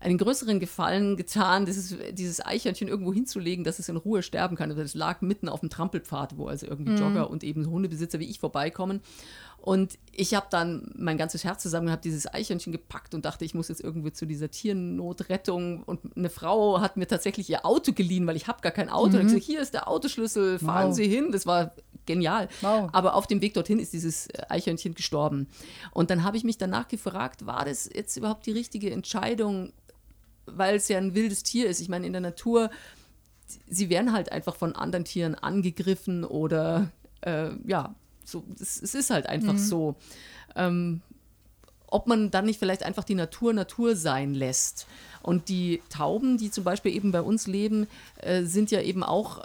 [0.00, 4.70] einen größeren Gefallen getan, dieses, dieses Eichhörnchen irgendwo hinzulegen, dass es in Ruhe sterben kann.
[4.70, 6.98] Also es lag mitten auf dem Trampelpfad, wo also irgendwie mhm.
[6.98, 9.00] Jogger und eben Hundebesitzer wie ich vorbeikommen.
[9.60, 13.54] Und ich habe dann mein ganzes Herz zusammen gehabt, dieses Eichhörnchen gepackt und dachte, ich
[13.54, 15.82] muss jetzt irgendwie zu dieser Tiernotrettung.
[15.82, 19.10] Und eine Frau hat mir tatsächlich ihr Auto geliehen, weil ich habe gar kein Auto.
[19.10, 19.14] Mhm.
[19.14, 20.96] Und ich gesagt, hier ist der Autoschlüssel, fahren wow.
[20.96, 21.32] Sie hin.
[21.32, 21.72] Das war
[22.06, 22.48] genial.
[22.62, 22.88] Wow.
[22.92, 25.48] Aber auf dem Weg dorthin ist dieses Eichhörnchen gestorben.
[25.92, 29.72] Und dann habe ich mich danach gefragt, war das jetzt überhaupt die richtige Entscheidung,
[30.46, 31.80] weil es ja ein wildes Tier ist.
[31.80, 32.70] Ich meine, in der Natur,
[33.68, 36.90] sie werden halt einfach von anderen Tieren angegriffen oder
[37.20, 37.94] äh, ja,
[38.28, 39.58] so, es, es ist halt einfach mhm.
[39.58, 39.96] so.
[40.54, 41.02] Ähm,
[41.90, 44.86] ob man dann nicht vielleicht einfach die Natur Natur sein lässt.
[45.22, 47.86] Und die Tauben, die zum Beispiel eben bei uns leben,
[48.18, 49.42] äh, sind ja eben auch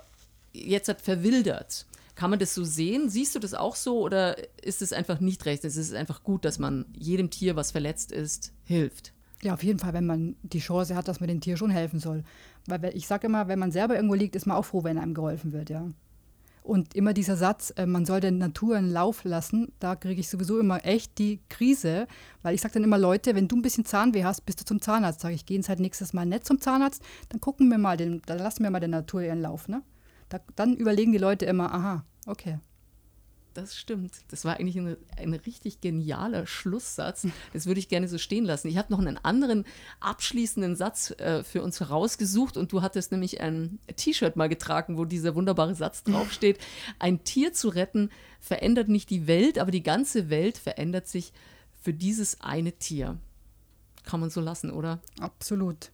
[0.51, 1.85] jetzt halt verwildert.
[2.15, 3.09] Kann man das so sehen?
[3.09, 5.65] Siehst du das auch so oder ist es einfach nicht recht?
[5.65, 9.13] Es ist einfach gut, dass man jedem Tier, was verletzt ist, hilft.
[9.41, 11.99] Ja, auf jeden Fall, wenn man die Chance hat, dass man dem Tier schon helfen
[11.99, 12.23] soll.
[12.67, 15.13] Weil ich sage immer, wenn man selber irgendwo liegt, ist man auch froh, wenn einem
[15.13, 15.89] geholfen wird, ja.
[16.63, 20.29] Und immer dieser Satz, äh, man soll der Natur einen Lauf lassen, da kriege ich
[20.29, 22.07] sowieso immer echt die Krise,
[22.41, 24.81] weil ich sage dann immer, Leute, wenn du ein bisschen Zahnweh hast, bist du zum
[24.81, 25.19] Zahnarzt.
[25.19, 28.37] Sage ich, gehen halt nächstes Mal nicht zum Zahnarzt, dann gucken wir mal, den, dann
[28.37, 29.67] lassen wir mal der Natur ihren Lauf.
[29.67, 29.83] Ne?
[30.29, 32.59] Da, dann überlegen die Leute immer, aha, okay.
[33.53, 34.13] Das stimmt.
[34.29, 37.27] Das war eigentlich ein, ein richtig genialer Schlusssatz.
[37.53, 38.67] Das würde ich gerne so stehen lassen.
[38.67, 39.65] Ich habe noch einen anderen
[39.99, 45.05] abschließenden Satz äh, für uns herausgesucht und du hattest nämlich ein T-Shirt mal getragen, wo
[45.05, 46.57] dieser wunderbare Satz draufsteht.
[46.97, 51.31] Ein Tier zu retten verändert nicht die Welt, aber die ganze Welt verändert sich
[51.81, 53.19] für dieses eine Tier.
[54.03, 54.99] Kann man so lassen, oder?
[55.19, 55.91] Absolut.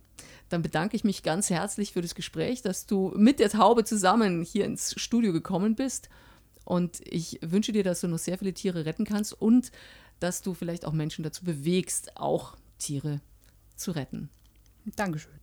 [0.48, 4.44] Dann bedanke ich mich ganz herzlich für das Gespräch, dass du mit der Taube zusammen
[4.44, 6.10] hier ins Studio gekommen bist.
[6.70, 9.72] Und ich wünsche dir, dass du noch sehr viele Tiere retten kannst und
[10.20, 13.22] dass du vielleicht auch Menschen dazu bewegst, auch Tiere
[13.76, 14.30] zu retten.
[14.96, 15.34] Dankeschön.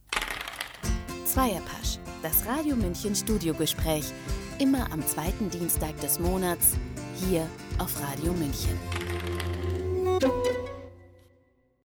[1.25, 4.05] Zweierpasch, das Radio München Studiogespräch.
[4.61, 6.77] Immer am zweiten Dienstag des Monats
[7.17, 8.79] hier auf Radio München.